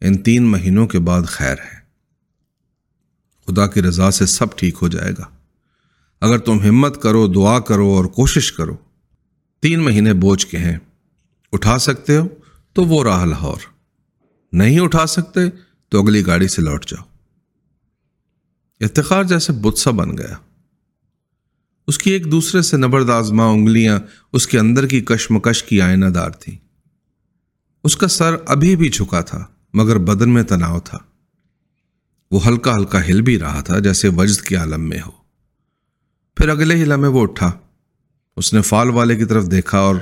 ان 0.00 0.16
تین 0.16 0.46
مہینوں 0.46 0.86
کے 0.86 0.98
بعد 0.98 1.22
خیر 1.26 1.56
ہے۔ 1.58 1.78
خدا 3.46 3.66
کی 3.66 3.82
رضا 3.82 4.10
سے 4.10 4.26
سب 4.26 4.56
ٹھیک 4.56 4.74
ہو 4.82 4.88
جائے 4.88 5.12
گا۔ 5.18 5.24
اگر 6.20 6.38
تم 6.38 6.60
ہمت 6.60 7.02
کرو، 7.02 7.26
دعا 7.26 7.60
کرو 7.60 7.88
اور 7.88 8.04
کوشش 8.04 8.52
کرو، 8.52 8.76
تین 9.60 9.80
مہینے 9.80 10.14
بوجھ 10.14 10.46
کے 10.46 10.58
ہیں۔ 10.58 10.76
اٹھا 11.52 11.78
سکتے 11.78 12.16
ہو 12.16 12.28
تو 12.72 12.84
وہ 12.84 13.04
راہ 13.04 13.24
لاہور۔ 13.24 13.60
نہیں 14.52 14.80
اٹھا 14.80 15.06
سکتے 15.06 15.40
تو 15.88 16.02
اگلی 16.02 16.26
گاڑی 16.26 16.48
سے 16.48 16.62
لوٹ 16.62 16.86
جاؤ۔ 16.86 17.04
افتخار 18.80 19.24
جیسے 19.24 19.52
بتسا 19.52 19.90
بن 19.90 20.18
گیا۔ 20.18 20.34
اس 21.86 21.98
کی 21.98 22.10
ایک 22.10 22.32
دوسرے 22.32 22.62
سے 22.62 22.76
نبردازما 22.76 23.44
انگلیاں 23.44 23.98
اس 24.32 24.46
کے 24.46 24.58
اندر 24.58 24.86
کی 24.86 25.00
کشمکش 25.00 25.62
کی 25.62 25.80
آئینہ 25.80 26.06
دار 26.06 26.30
تھی 26.30 26.58
اس 27.84 27.96
کا 27.96 28.08
سر 28.08 28.36
ابھی 28.46 28.76
بھی 28.76 28.88
جھکا 28.88 29.20
تھا۔ 29.20 29.46
مگر 29.74 29.98
بدن 29.98 30.30
میں 30.30 30.42
تناؤ 30.42 30.80
تھا۔ 30.80 30.98
وہ 32.30 32.46
ہلکا 32.46 32.76
ہلکا 32.76 33.06
ہل 33.06 33.20
بھی 33.20 33.38
رہا 33.38 33.60
تھا 33.60 33.78
جیسے 33.78 34.08
وجد 34.08 34.40
کے 34.40 34.56
عالم 34.56 34.88
میں 34.88 34.98
ہو۔ 35.06 35.10
پھر 36.36 36.48
اگلے 36.48 36.74
ہی 36.74 36.84
لمحے 36.84 37.08
وہ 37.08 37.22
اٹھا۔ 37.22 37.52
اس 38.36 38.54
نے 38.54 38.62
فال 38.62 38.90
والے 38.90 39.16
کی 39.16 39.24
طرف 39.24 39.50
دیکھا 39.50 39.78
اور 39.78 39.96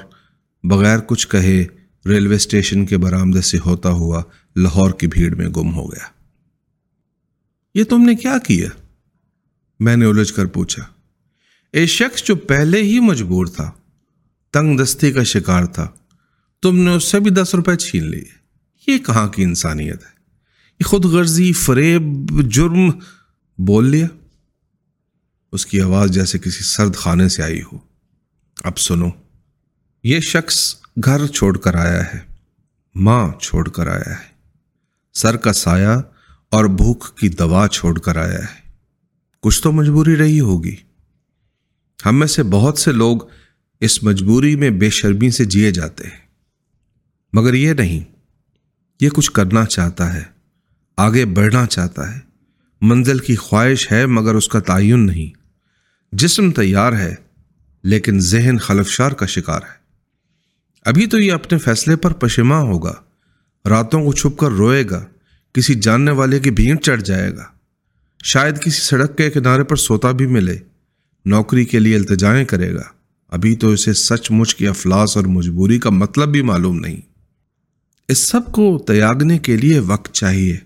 بغیر 0.64 0.98
کچھ 0.98 1.28
کہے 1.28 1.66
ریلوے 2.06 2.36
اسٹیشن 2.36 2.86
کے 2.86 2.98
برآمدے 2.98 3.40
سے 3.40 3.58
ہوتا 3.66 3.88
ہوا 3.88 4.22
لاہور 4.56 4.90
کی 4.90 5.06
بھیڑ 5.06 5.34
میں 5.34 5.48
گم 5.48 5.74
ہو 5.74 5.92
گیا۔ 5.92 6.06
یہ 7.74 7.84
تم 7.84 8.02
نے 8.02 8.14
کیا 8.14 8.38
کیا؟ 8.38 8.68
میں 9.80 9.96
نے 9.96 10.04
الجھ 10.04 10.34
کر 10.34 10.46
پوچھا۔ 10.46 10.82
ایک 11.72 11.88
شخص، 11.88 12.22
جو 12.22 12.36
پہلے 12.36 12.82
ہی 12.82 13.00
مجبور 13.00 13.46
تھا، 13.46 13.70
تنگ 14.50 14.78
دستی 14.78 15.12
کا 15.12 15.22
شکار 15.22 15.64
تھا، 15.64 15.88
تم 16.62 16.78
نے 16.78 16.94
اس 16.94 17.04
سے 17.04 17.20
بھی 17.20 17.30
دس 17.30 17.54
روپے 17.54 17.76
چھین 17.76 18.10
لیے۔ 18.10 18.35
یہ 18.86 18.98
کہاں 18.98 19.28
کی 19.28 19.42
انسانیت 19.42 20.02
ہے؟ 20.02 20.16
خود 20.84 21.04
غرضی، 21.04 21.52
فریب، 21.52 22.02
جرم 22.50 22.90
بول 23.58 23.90
لیا؟ 23.90 24.06
اس 25.52 25.66
کی 25.66 25.80
آواز 25.80 26.10
جیسے 26.10 26.38
کسی 26.38 26.64
سرد 26.64 26.96
خانے 26.96 27.28
سے 27.28 27.42
آئی 27.42 27.62
ہو۔ 27.62 27.78
اب 28.64 28.78
سنو، 28.78 29.08
یہ 30.04 30.20
شخص 30.20 30.76
گھر 31.04 31.26
چھوڑ 31.26 31.58
کر 31.58 31.74
آیا 31.74 32.04
ہے، 32.04 32.18
ماں 32.94 33.32
چھوڑ 33.40 33.68
کر 33.68 33.86
آیا 33.88 34.18
ہے۔ 34.18 34.24
سر 35.14 35.36
کا 35.36 35.52
سایہ 35.52 36.00
اور 36.48 36.64
بھوک 36.64 37.16
کی 37.16 37.28
دوا 37.28 37.68
چھوڑ 37.68 37.98
کر 37.98 38.16
آیا 38.16 38.38
ہے۔ 38.38 38.70
کچھ 39.40 39.62
تو 39.62 39.72
مجبوری 39.72 40.16
رہی 40.16 40.40
ہوگی۔ 40.40 40.76
ہم 42.06 42.18
میں 42.18 42.26
سے 42.26 42.42
بہت 42.42 42.78
سے 42.78 42.92
لوگ 42.92 43.18
اس 43.80 44.02
مجبوری 44.02 44.56
میں 44.56 44.70
بے 44.70 44.90
شرمی 44.90 45.30
سے 45.30 45.44
جیے 45.44 45.70
جاتے 45.70 46.04
ہیں۔ 46.04 46.26
مگر 47.32 47.54
یہ 47.54 47.72
نہیں 47.72 48.15
یہ 49.00 49.08
کچھ 49.08 49.32
کرنا 49.32 49.64
چاہتا 49.64 50.14
ہے، 50.14 50.22
آگے 50.96 51.24
بڑھنا 51.24 51.66
چاہتا 51.66 52.14
ہے۔ 52.14 52.20
منزل 52.80 53.18
کی 53.18 53.36
خواہش 53.36 53.92
ہے 53.92 54.06
مگر 54.06 54.34
اس 54.34 54.48
کا 54.48 54.60
تعین 54.60 55.06
نہیں۔ 55.06 55.38
جسم 56.12 56.50
تیار 56.50 56.92
ہے، 56.92 57.14
لیکن 57.82 58.20
ذہن 58.20 58.58
خلفشار 58.58 59.10
کا 59.10 59.26
شکار 59.26 59.60
ہے۔ 59.62 59.86
ابھی 60.84 61.06
تو 61.06 61.18
یہ 61.18 61.32
اپنے 61.32 61.58
فیصلے 61.58 61.96
پر 61.96 62.12
پشیماں 62.12 62.60
ہوگا۔ 62.60 62.94
راتوں 63.68 64.04
کو 64.04 64.12
چھپ 64.12 64.38
کر 64.38 64.50
روئے 64.50 64.84
گا۔ 64.90 65.06
کسی 65.52 65.74
جاننے 65.74 66.10
والے 66.10 66.40
کی 66.40 66.50
بھیڑ 66.50 66.76
چڑھ 66.76 67.02
جائے 67.02 67.36
گا۔ 67.36 67.44
شاید 68.24 68.58
کسی 68.58 68.80
سڑک 68.82 69.16
کے 69.16 69.30
کنارے 69.30 69.64
پر 69.64 69.76
سوتا 69.76 70.10
بھی 70.10 70.26
ملے۔ 70.26 70.58
نوکری 71.24 71.64
کے 71.64 71.78
لیے 71.78 71.96
التجائیں 71.96 72.44
کرے 72.44 72.74
گا۔ 72.74 72.82
ابھی 73.28 73.56
تو 73.56 73.68
اسے 73.68 73.92
سچ 73.92 74.30
مچ 74.30 74.54
کی 74.54 74.66
افلاس 74.66 75.16
اور 75.16 75.24
مجبوری 75.24 75.78
کا 75.78 75.90
مطلب 75.90 76.28
بھی 76.28 76.42
معلوم 76.42 76.78
نہیں۔ 76.78 77.15
اس 78.08 78.18
سب 78.18 78.52
کو 78.52 78.84
تیاگنے 78.86 79.38
کے 79.38 79.56
لیے 79.56 79.78
وقت 79.78 80.12
چاہیے، 80.12 80.58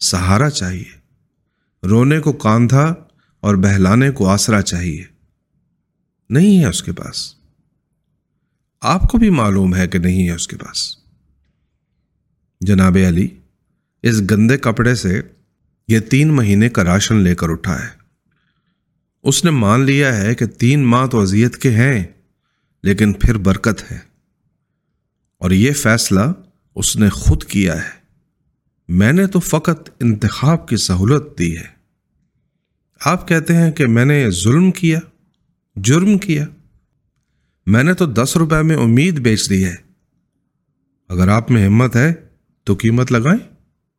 سہارا 0.00 0.50
چاہیے، 0.50 0.98
رونے 1.86 2.20
کو 2.20 2.32
کاندھا 2.32 2.94
اور 3.40 3.54
بہلانے 3.54 4.10
کو 4.10 4.28
آسرا 4.28 4.62
چاہیے۔ 4.62 5.04
نہیں 6.30 6.60
ہے 6.60 6.66
اس 6.66 6.82
کے 6.82 6.92
پاس۔ 6.92 7.34
آپ 8.80 9.02
کو 9.02 9.18
بھی 9.18 9.30
معلوم 9.30 9.74
ہے 9.74 9.88
کہ 9.88 9.98
نہیں 9.98 10.28
ہے 10.28 10.32
اس 10.32 10.48
کے 10.48 10.56
پاس۔ 10.56 10.96
جناب 12.60 12.96
علی، 13.08 13.28
اس 14.02 14.22
گندے 14.30 14.58
کپڑے 14.58 14.94
سے 14.94 15.22
یہ 15.88 15.98
تین 15.98 16.28
مہینے 16.28 16.68
کا 16.68 16.84
راشن 16.84 17.16
لے 17.16 17.34
کر 17.34 17.50
اٹھا 17.50 17.82
ہے۔ 17.82 17.88
اس 19.22 19.44
نے 19.44 19.50
مان 19.50 19.80
لیا 19.80 20.16
ہے 20.16 20.34
کہ 20.34 20.46
تین 20.46 20.84
ماہ 20.84 21.06
تو 21.06 21.20
اذیت 21.20 21.56
کے 21.56 21.70
ہیں، 21.70 22.04
لیکن 22.82 23.12
پھر 23.12 23.38
برکت 23.38 23.92
ہے۔ 23.92 23.98
اور 25.38 25.50
یہ 25.50 25.72
فیصلہ 25.72 26.20
اس 26.78 26.96
نے 26.96 27.08
خود 27.08 27.44
کیا 27.44 27.84
ہے۔ 27.84 27.90
میں 28.88 29.12
نے 29.12 29.26
تو 29.26 29.40
فقط 29.40 29.90
انتخاب 30.00 30.68
کی 30.68 30.76
سہولت 30.76 31.38
دی 31.38 31.56
ہے۔ 31.56 31.66
آپ 33.04 33.28
کہتے 33.28 33.56
ہیں 33.56 33.70
کہ 33.70 33.86
میں 33.86 34.04
نے 34.04 34.30
ظلم 34.30 34.70
کیا، 34.70 35.00
جرم 35.76 36.18
کیا۔ 36.18 36.46
میں 37.66 37.82
نے 37.82 37.94
تو 37.94 38.06
دس 38.06 38.36
روپے 38.36 38.62
میں 38.62 38.76
امید 38.76 39.18
بیچ 39.18 39.50
دی 39.50 39.64
ہے۔ 39.64 39.76
اگر 41.08 41.28
آپ 41.28 41.50
میں 41.50 41.66
ہمت 41.66 41.96
ہے 41.96 42.14
تو 42.64 42.74
قیمت 42.74 43.12
لگائیں۔ 43.12 43.57